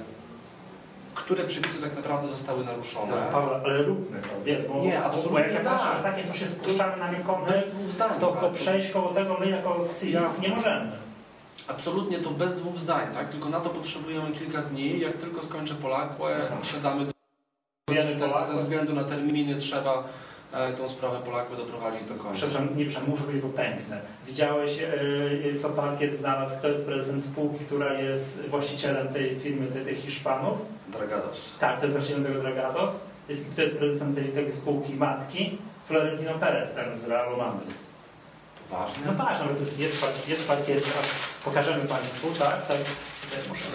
które 1.15 1.43
przepisy 1.43 1.81
tak 1.81 1.95
naprawdę 1.95 2.29
zostały 2.29 2.65
naruszone. 2.65 3.13
Tak, 3.13 3.29
Paweł, 3.29 3.53
ale 3.53 3.83
róbmy 3.83 4.21
to, 4.21 4.43
wiesz, 4.45 4.61
bo, 4.67 4.79
Nie, 4.79 4.99
bo 4.99 5.05
absolutnie 5.05 5.39
jak 5.39 5.53
ja 5.53 5.71
patrzę, 5.71 5.87
tak. 5.87 5.97
że 5.97 6.03
takie 6.03 6.27
coś 6.27 6.41
jest 6.41 6.53
spuszczane 6.53 6.97
na 6.97 7.11
rynkowy, 7.11 7.51
Bez 7.51 7.67
dwóch 7.67 7.91
zdań. 7.91 8.19
to, 8.19 8.27
tak? 8.27 8.41
to 8.41 8.49
przejść 8.51 8.91
koło 8.91 9.09
tego 9.13 9.37
my 9.39 9.49
jako 9.49 9.79
Jasne. 10.13 10.49
nie 10.49 10.55
możemy. 10.55 10.91
Absolutnie 11.67 12.19
to 12.19 12.29
bez 12.31 12.55
dwóch 12.55 12.79
zdań, 12.79 13.13
tak? 13.13 13.29
Tylko 13.29 13.49
na 13.49 13.59
to 13.59 13.69
potrzebujemy 13.69 14.31
kilka 14.31 14.61
dni. 14.61 14.99
Jak 14.99 15.13
tylko 15.13 15.43
skończę 15.43 15.73
Polakłę, 15.73 16.35
Aha. 16.43 16.55
siadamy 16.63 17.05
do 17.05 17.11
Niestety, 17.93 18.53
ze 18.53 18.63
względu 18.63 18.93
na 18.93 19.03
terminy 19.03 19.55
trzeba 19.55 20.03
tą 20.77 20.89
sprawę 20.89 21.19
Polaków 21.19 21.57
doprowadzić 21.57 22.03
do 22.03 22.13
końca. 22.13 22.37
Przepraszam, 22.37 22.77
nie 22.77 22.85
przepraszam, 22.85 23.09
muszę 23.09 23.23
być, 23.23 23.41
bo 23.41 23.49
pęknę. 23.49 24.01
Widziałeś, 24.27 24.77
yy, 25.43 25.59
co 25.61 25.69
parkiet 25.69 26.17
znalazł, 26.17 26.57
kto 26.57 26.67
jest 26.67 26.85
prezesem 26.85 27.21
spółki, 27.21 27.65
która 27.65 27.93
jest 27.93 28.47
właścicielem 28.47 29.07
tej 29.07 29.39
firmy, 29.39 29.67
tej, 29.67 29.85
tych 29.85 29.97
Hiszpanów? 29.97 30.57
Dragados. 30.87 31.55
Tak, 31.59 31.75
to 31.79 31.81
jest 31.85 31.93
właścicielem 31.93 32.25
tego 32.25 32.41
Dragados. 32.41 32.91
Jest, 33.29 33.49
kto 33.51 33.61
jest 33.61 33.77
prezesem 33.77 34.15
tej, 34.15 34.23
tej 34.23 34.53
spółki 34.53 34.93
matki? 34.93 35.57
Florentino 35.87 36.33
Perez, 36.33 36.73
ten 36.73 36.99
z 36.99 37.07
Realu 37.07 37.37
Madryt. 37.37 37.73
Poważnie? 38.69 39.03
No 39.05 39.13
patrz, 39.25 39.39
nawet 39.39 39.59
jest, 39.59 39.79
jest, 39.79 40.01
par- 40.01 40.29
jest 40.29 40.47
parkiet, 40.47 40.83
a 40.99 41.45
pokażemy 41.45 41.85
Państwu, 41.85 42.27
tak? 42.39 42.67
tak 42.67 42.77
muszę 43.49 43.65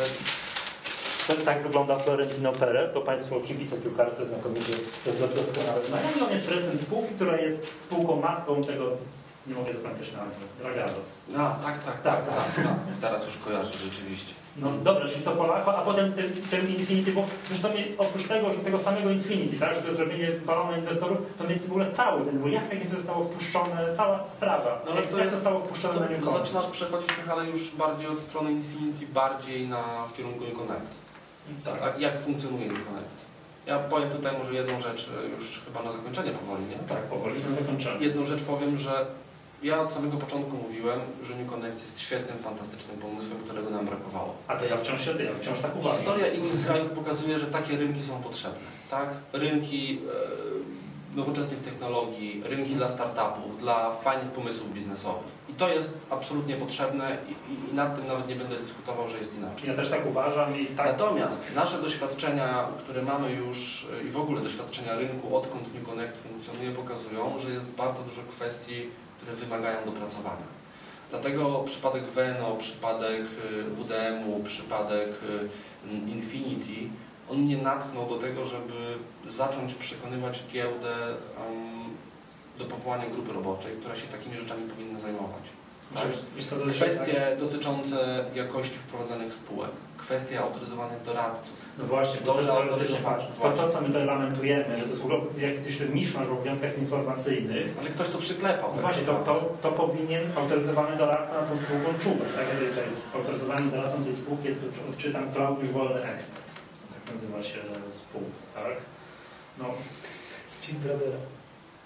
tak, 1.29 1.37
tak 1.45 1.63
wygląda 1.63 1.99
Florentino 1.99 2.53
Perez, 2.53 2.93
to 2.93 3.01
Państwo 3.01 3.41
kibice 3.41 3.77
piłkarscy 3.77 4.27
znakomicie 4.27 4.73
to 5.05 5.11
jest 5.11 5.21
doskonale 5.21 5.87
znają. 5.89 6.07
I 6.19 6.21
on 6.21 6.31
jest 6.31 6.49
prezesem 6.49 6.79
spółki, 6.79 7.15
która 7.15 7.37
jest 7.37 7.83
spółką 7.83 8.21
matką 8.21 8.61
tego, 8.61 8.91
nie 9.47 9.55
mogę 9.55 9.73
zapamiętać 9.75 10.13
nazwy, 10.13 10.45
Dragados. 10.59 11.21
A, 11.39 11.51
tak, 11.65 11.85
tak, 11.85 12.03
tak, 12.03 12.27
tak, 12.27 12.55
tak, 12.55 12.75
Teraz 13.01 13.27
już 13.27 13.37
kojarzę 13.39 13.73
rzeczywiście. 13.85 14.35
No 14.57 14.73
dobra, 14.73 15.09
czyli 15.09 15.25
co 15.25 15.31
Polako, 15.33 15.77
a 15.79 15.83
potem 15.83 16.13
ten, 16.13 16.31
ten 16.51 16.69
Infinity, 16.69 17.13
bo 17.13 17.25
co, 17.63 17.69
mnie, 17.69 17.85
oprócz 17.99 18.29
tego, 18.29 18.53
że 18.53 18.59
tego 18.59 18.79
samego 18.79 19.11
Infinity, 19.11 19.57
tak, 19.61 19.75
że 19.75 19.81
to 19.81 19.87
jest 19.87 19.97
zrobienie 19.99 20.31
balonu 20.47 20.77
inwestorów, 20.77 21.19
to 21.39 21.45
mnie 21.45 21.57
w 21.57 21.71
ogóle 21.71 21.91
cały 21.91 22.25
ten, 22.25 22.39
bo 22.43 22.49
jak 22.49 22.69
takie 22.69 22.89
zostało 22.89 23.25
wpuszczone, 23.25 23.95
cała 23.97 24.27
sprawa, 24.27 24.83
No 24.87 24.93
ale 24.93 25.01
jak, 25.01 25.11
to 25.11 25.17
jak 25.17 25.27
jest- 25.27 25.37
zostało 25.37 25.61
wpuszczone 25.61 25.95
To, 25.95 26.01
na 26.01 26.07
no, 26.07 26.13
Newcomb? 26.13 26.39
zaczynasz 26.39 26.67
przechodzić, 26.67 27.11
ale 27.31 27.45
już 27.45 27.75
bardziej 27.75 28.07
od 28.07 28.21
strony 28.21 28.53
Infinity, 28.53 29.07
bardziej 29.07 29.69
na, 29.69 30.05
w 30.07 30.17
kierunku 30.17 30.45
Connect. 30.59 31.06
Tak. 31.65 31.81
Tak, 31.81 32.01
jak 32.01 32.21
funkcjonuje 32.21 32.69
Connect? 32.69 33.17
Ja 33.67 33.79
powiem 33.79 34.11
tutaj 34.11 34.39
może 34.39 34.55
jedną 34.55 34.81
rzecz, 34.81 35.11
e, 35.25 35.29
już 35.37 35.63
chyba 35.65 35.83
na 35.83 35.93
zakończenie 35.93 36.31
powoli, 36.31 36.65
nie? 36.65 36.77
Tak, 36.77 37.03
powoli 37.03 37.35
już 37.35 37.43
zakończymy. 37.43 38.05
Jedną 38.05 38.27
rzecz 38.27 38.43
powiem, 38.43 38.79
że 38.79 39.07
ja 39.63 39.81
od 39.81 39.93
samego 39.93 40.17
początku 40.17 40.57
mówiłem, 40.57 41.01
że 41.23 41.35
New 41.35 41.51
Connect 41.51 41.83
jest 41.83 42.01
świetnym, 42.01 42.39
fantastycznym 42.39 42.99
pomysłem, 42.99 43.39
którego 43.39 43.71
nam 43.71 43.87
brakowało. 43.87 44.35
A 44.49 44.57
to 44.57 44.65
ja 44.67 44.77
wciąż 44.77 45.05
się 45.05 45.11
ja 45.11 45.31
wciąż 45.41 45.61
tak 45.61 45.77
uważam. 45.77 45.97
Historia 45.97 46.27
innych 46.27 46.67
krajów 46.67 46.91
pokazuje, 46.91 47.39
że 47.39 47.47
takie 47.47 47.77
rynki 47.77 48.03
są 48.05 48.23
potrzebne. 48.23 48.59
Tak? 48.91 49.09
Rynki 49.33 49.99
e, 49.99 50.66
nowoczesnych 51.17 51.61
technologii, 51.61 52.43
rynki 52.45 52.75
dla 52.75 52.89
startupów, 52.89 53.59
dla 53.59 53.91
fajnych 53.91 54.31
pomysłów 54.31 54.75
biznesowych. 54.75 55.37
I 55.49 55.55
to 55.55 55.69
jest 55.69 55.99
absolutnie 56.11 56.57
potrzebne 56.57 57.17
i, 57.29 57.73
i, 57.73 57.75
nad 57.75 57.97
tym 57.97 58.07
nawet 58.07 58.29
nie 58.29 58.37
będę 58.37 58.57
dyskutował, 58.57 59.09
że 59.09 59.19
jest 59.19 59.35
inaczej. 59.35 59.69
Ja 59.69 59.75
też 59.75 59.91
tak 59.91 60.07
uważam 60.07 60.61
i 60.61 60.67
tak. 60.67 60.87
Natomiast 60.87 61.55
nasze 61.55 61.83
doświadczenia, 61.83 62.69
które 62.79 63.03
mamy 63.03 63.33
już 63.33 63.87
e, 64.01 64.05
i 64.05 64.11
w 64.11 64.17
ogóle 64.17 64.41
doświadczenia 64.41 64.97
rynku, 64.97 65.37
odkąd 65.37 65.75
New 65.75 65.89
Connect 65.89 66.17
funkcjonuje, 66.23 66.71
pokazują, 66.71 67.39
że 67.39 67.51
jest 67.51 67.67
bardzo 67.67 68.03
dużo 68.03 68.23
kwestii, 68.31 68.87
które 69.21 69.37
wymagają 69.37 69.85
dopracowania. 69.85 70.57
Dlatego 71.11 71.63
przypadek 71.67 72.05
Veno, 72.05 72.57
przypadek 72.57 73.23
e, 73.23 73.63
WDM-u, 73.63 74.45
przypadek 74.45 75.09
e, 75.09 75.97
Infinity, 76.11 76.89
on 77.31 77.39
mnie 77.39 77.57
natknął 77.57 78.09
do 78.09 78.17
tego, 78.17 78.45
żeby 78.45 78.75
zacząć 79.29 79.75
przekonywać 79.75 80.45
giełdę 80.53 80.95
em, 81.07 81.85
do 82.59 82.65
powołania 82.65 83.07
grupy 83.07 83.33
roboczej, 83.33 83.73
która 83.81 83.95
się 83.97 84.07
takimi 84.07 84.37
rzeczami 84.37 84.71
powinna 84.71 85.01
zajmować. 85.01 85.43
Tak? 85.95 86.03
To 86.03 86.09
jest 86.37 86.55
Kwestie 86.77 87.37
dotyczące 87.41 88.25
jakości 88.35 88.75
wprowadzanych 88.79 89.33
spółek, 89.33 89.71
kwestie 89.99 90.41
autoryzowanych 90.41 91.03
doradców. 91.03 91.57
No 91.79 91.85
właśnie, 91.85 92.21
To, 92.21 92.35
to, 92.35 92.41
że 92.43 92.49
to, 92.49 92.55
to, 92.55 93.43
to, 93.43 93.63
to, 93.63 93.69
co 93.71 93.81
my 93.81 93.87
tutaj 93.87 94.07
lamentujemy, 94.07 94.77
że 94.77 94.83
to 94.83 94.89
jest 94.89 95.01
w 95.03 95.05
ogóle 95.05 95.21
jakiś 95.39 95.81
miszmasz 95.81 96.27
w 96.27 96.33
obowiązkach 96.33 96.79
informacyjnych, 96.79 97.75
Ale 97.81 97.91
ktoś 97.91 98.09
to 98.09 98.19
przyklepał. 98.19 98.69
no 98.69 98.75
tak 98.75 98.83
właśnie, 98.83 99.03
to, 99.03 99.15
to, 99.15 99.51
to 99.63 99.73
powinien 99.73 100.23
autoryzowany 100.37 100.97
doradca 100.97 101.41
na 101.41 101.47
tą 101.47 101.59
spółką 101.59 101.99
czuwać. 102.01 102.29
Tak? 102.37 102.47
Jeżeli 102.55 102.75
to 102.77 102.81
jest 102.81 103.01
autoryzowany 103.15 103.71
doradcą 103.71 104.05
tej 104.05 104.15
spółki, 104.15 104.47
jest, 104.47 104.61
tu 104.61 104.91
odczytam 104.91 105.33
Klaudiusz 105.33 105.71
Wolny 105.71 106.03
Ekspert. 106.05 106.56
Nazywa 107.15 107.43
się 107.43 107.59
spółka, 107.89 108.37
tak? 108.55 108.77
No, 109.59 109.65
Z 110.47 110.67
Big 110.69 110.79
Brothera. 110.79 111.19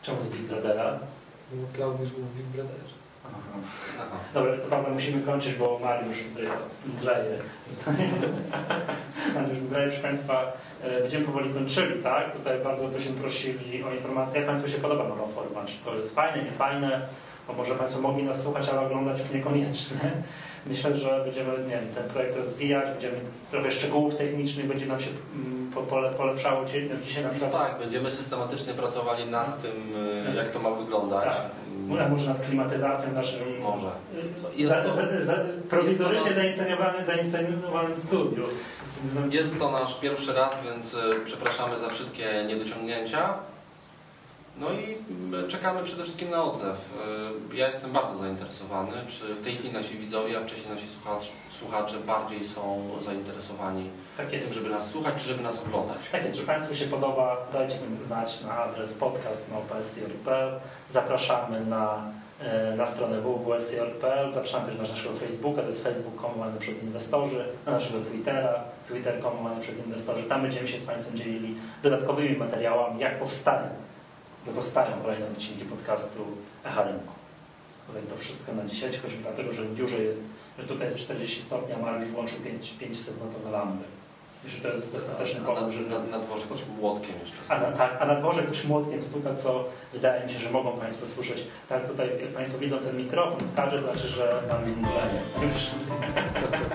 czemu 0.03 0.23
z 0.23 0.29
Big 0.29 0.41
Brothera? 0.43 0.99
Bo 1.53 1.67
Klaudiusz 1.75 2.11
był 2.11 2.25
w 2.25 2.37
Big 2.37 2.47
Brotherze. 2.47 2.95
Dobra, 4.35 4.57
co 4.57 4.69
prawda 4.69 4.91
musimy 4.91 5.23
kończyć, 5.23 5.55
bo 5.55 5.79
Mariusz 5.83 6.19
mdleje. 6.87 7.39
Mariusz 9.35 9.61
mdleje, 9.63 9.87
proszę 9.87 10.03
Państwa, 10.03 10.53
e, 10.83 11.01
będziemy 11.01 11.25
powoli 11.25 11.55
kończyli, 11.55 12.03
tak? 12.03 12.37
Tutaj 12.37 12.59
bardzo 12.65 12.89
byśmy 12.89 13.13
prosili 13.13 13.85
o 13.85 13.93
informacje, 13.93 14.41
jak 14.41 14.47
Państwu 14.47 14.69
się 14.71 14.79
podoba 14.79 15.09
nowa 15.09 15.27
forma, 15.27 15.65
czy 15.67 15.75
to 15.85 15.95
jest 15.95 16.15
fajne, 16.15 16.43
nie 16.43 16.53
fajne, 16.53 17.09
bo 17.49 17.53
może 17.53 17.75
Państwo 17.75 18.01
mogli 18.01 18.23
nas 18.23 18.43
słuchać, 18.43 18.69
ale 18.69 18.81
oglądać 18.81 19.21
już 19.21 19.31
niekoniecznie. 19.31 19.97
Myślę, 20.67 20.97
że 20.97 21.21
będziemy 21.25 21.53
nie 21.59 21.69
wiem, 21.69 21.89
ten 21.95 22.09
projekt 22.09 22.37
rozwijać, 22.37 22.91
będziemy 22.91 23.17
trochę 23.51 23.71
szczegółów 23.71 24.17
technicznych, 24.17 24.67
będzie 24.67 24.87
nam 24.87 25.01
się 25.01 25.11
mm, 25.35 25.71
po, 25.75 25.83
pole, 25.83 26.11
polepszało. 26.11 26.65
Dzisiaj, 26.65 26.91
no, 26.95 27.01
dzisiaj 27.07 27.23
na 27.23 27.29
No 27.29 27.35
przykład 27.35 27.53
tak, 27.53 27.79
będziemy 27.79 28.11
systematycznie 28.11 28.75
pracowali 28.75 29.27
nad 29.27 29.63
tym, 29.63 29.71
y, 30.33 30.37
jak 30.37 30.49
to 30.49 30.59
ma 30.59 30.71
wyglądać. 30.71 31.37
Tak. 31.37 31.47
Może 31.91 32.29
nad 32.29 32.47
klimatyzacją 32.47 33.13
naszym 33.13 33.61
Może. 33.63 33.91
Jest 34.57 34.71
za, 34.73 34.83
to- 34.83 34.95
za, 34.95 35.25
za, 35.25 35.35
prowizorycznie 35.71 36.33
zainscenowany, 36.33 37.05
zainscenowanym 37.05 37.97
studiu. 37.97 38.45
Jest 39.31 39.59
to 39.59 39.71
nasz 39.71 40.01
pierwszy 40.01 40.33
raz, 40.33 40.51
więc 40.65 40.95
y, 40.95 40.99
przepraszamy 41.25 41.79
za 41.79 41.89
wszystkie 41.89 42.45
niedociągnięcia. 42.49 43.35
No 44.59 44.67
i 44.73 44.97
y, 45.45 45.49
czekamy 45.49 45.83
przede 45.85 46.03
wszystkim 46.03 46.31
na 46.31 46.45
odzew. 46.45 46.91
Y, 47.53 47.57
Ja 47.57 47.67
jestem 47.67 47.93
bardzo 47.93 48.19
zainteresowany, 48.19 48.93
czy 49.09 49.35
w 49.35 49.45
tej 49.45 49.55
chwili 49.55 49.73
nasi 49.73 49.99
widzowie, 49.99 50.39
a 50.39 50.41
wcześniej 50.41 50.75
nasi 50.75 50.87
słuchacz, 50.89 51.25
słuchacze 51.51 51.97
bardziej 52.07 52.45
są 52.45 52.91
zainteresowani 53.01 53.91
Tak 54.21 54.33
jest. 54.33 54.55
żeby 54.55 54.71
nas 54.71 54.91
słuchać, 54.91 55.15
czy 55.17 55.29
żeby 55.29 55.43
nas 55.43 55.63
oglądać. 55.63 55.97
Tak 56.13 56.25
jest, 56.25 56.39
że 56.39 56.47
Państwu 56.47 56.75
się 56.75 56.85
podoba, 56.85 57.37
dajcie 57.53 57.75
mi 57.75 58.05
znać 58.05 58.41
na 58.41 58.59
adres 58.59 58.95
podcast.psjor.pl. 58.95 60.61
Zapraszamy 60.91 61.67
na, 61.67 62.13
e, 62.41 62.77
na 62.77 62.87
stronę 62.87 63.21
www.sjor.pl. 63.21 64.33
Zapraszamy 64.33 64.67
też 64.67 64.77
na 64.77 64.83
naszego 64.83 65.15
Facebooka, 65.15 65.61
to 65.61 65.67
jest 65.67 65.85
facebook 65.85 66.21
komowany 66.21 66.59
przez 66.59 66.83
inwestorzy, 66.83 67.45
na 67.67 67.73
naszego 67.73 68.05
Twittera, 68.05 68.65
Twitter 68.89 69.21
komowany 69.21 69.61
przez 69.61 69.87
inwestorzy. 69.87 70.23
Tam 70.23 70.43
będziemy 70.43 70.69
się 70.69 70.79
z 70.79 70.85
Państwem 70.85 71.17
dzielili 71.17 71.57
dodatkowymi 71.83 72.37
materiałami, 72.37 73.01
jak 73.01 73.19
powstają, 73.19 73.69
jak 74.47 74.55
powstają 74.55 75.01
kolejne 75.03 75.27
odcinki 75.27 75.65
podcastu 75.65 76.25
Echa 76.65 76.83
Rynku. 76.83 77.13
To 78.09 78.17
wszystko 78.17 78.53
na 78.53 78.65
dzisiaj, 78.65 78.91
choćby 79.03 79.23
dlatego, 79.23 79.53
że 79.53 79.63
w 79.63 79.75
biurze 79.75 80.03
jest, 80.03 80.23
że 80.59 80.67
tutaj 80.67 80.87
jest 80.87 80.99
40 80.99 81.43
stopni, 81.43 81.75
a 81.75 81.79
Mariusz 81.79 82.09
włączył 82.09 82.41
5, 82.41 82.75
500 82.79 83.15
watowe 83.19 83.51
lampy. 83.51 83.85
I 84.47 84.51
że 84.51 84.59
to 84.61 84.69
jest 84.69 84.93
dostateczny 84.93 85.41
A 85.41 85.47
powód, 85.47 85.91
na, 85.91 85.99
na, 85.99 86.05
na 86.07 86.19
dworze 86.19 86.45
ktoś 86.45 86.61
młotkiem 86.81 87.15
jeszcze 87.21 87.37
A 87.41 87.45
stoi. 87.45 87.61
na, 87.61 87.77
tak, 87.77 87.97
a 88.01 88.07
na 88.07 88.15
dworze 88.15 88.43
ktoś 88.43 88.65
młotkiem 88.65 89.03
stuka, 89.03 89.35
co 89.35 89.65
wydaje 89.93 90.27
mi 90.27 90.33
się, 90.33 90.39
że 90.39 90.51
mogą 90.51 90.73
Państwo 90.73 91.07
słyszeć. 91.07 91.47
Tak, 91.69 91.89
tutaj 91.89 92.09
jak 92.21 92.31
Państwo 92.31 92.59
widzą 92.59 92.79
ten 92.79 92.97
mikrofon 92.97 93.39
w 93.41 93.55
kadrze, 93.55 93.83
znaczy, 93.83 94.09
że 94.09 94.43
mam 94.53 94.63
już 94.63 94.71
mdlenie. 94.71 95.21
Już. 95.43 95.67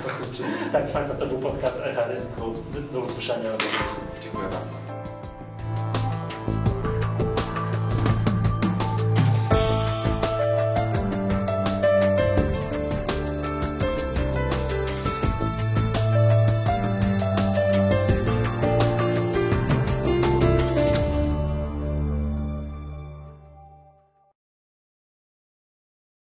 Tak 0.05 0.15
uczynił. 0.31 0.51
Tak, 0.71 0.87
Państwa, 0.91 1.15
to 1.15 1.25
był 1.25 1.37
podcast 1.37 1.75
Echa 1.83 2.07
Rynku. 2.07 2.53
Do 2.93 2.99
usłyszenia. 2.99 3.49
Dziękuję 4.23 4.43
bardzo. 4.49 4.84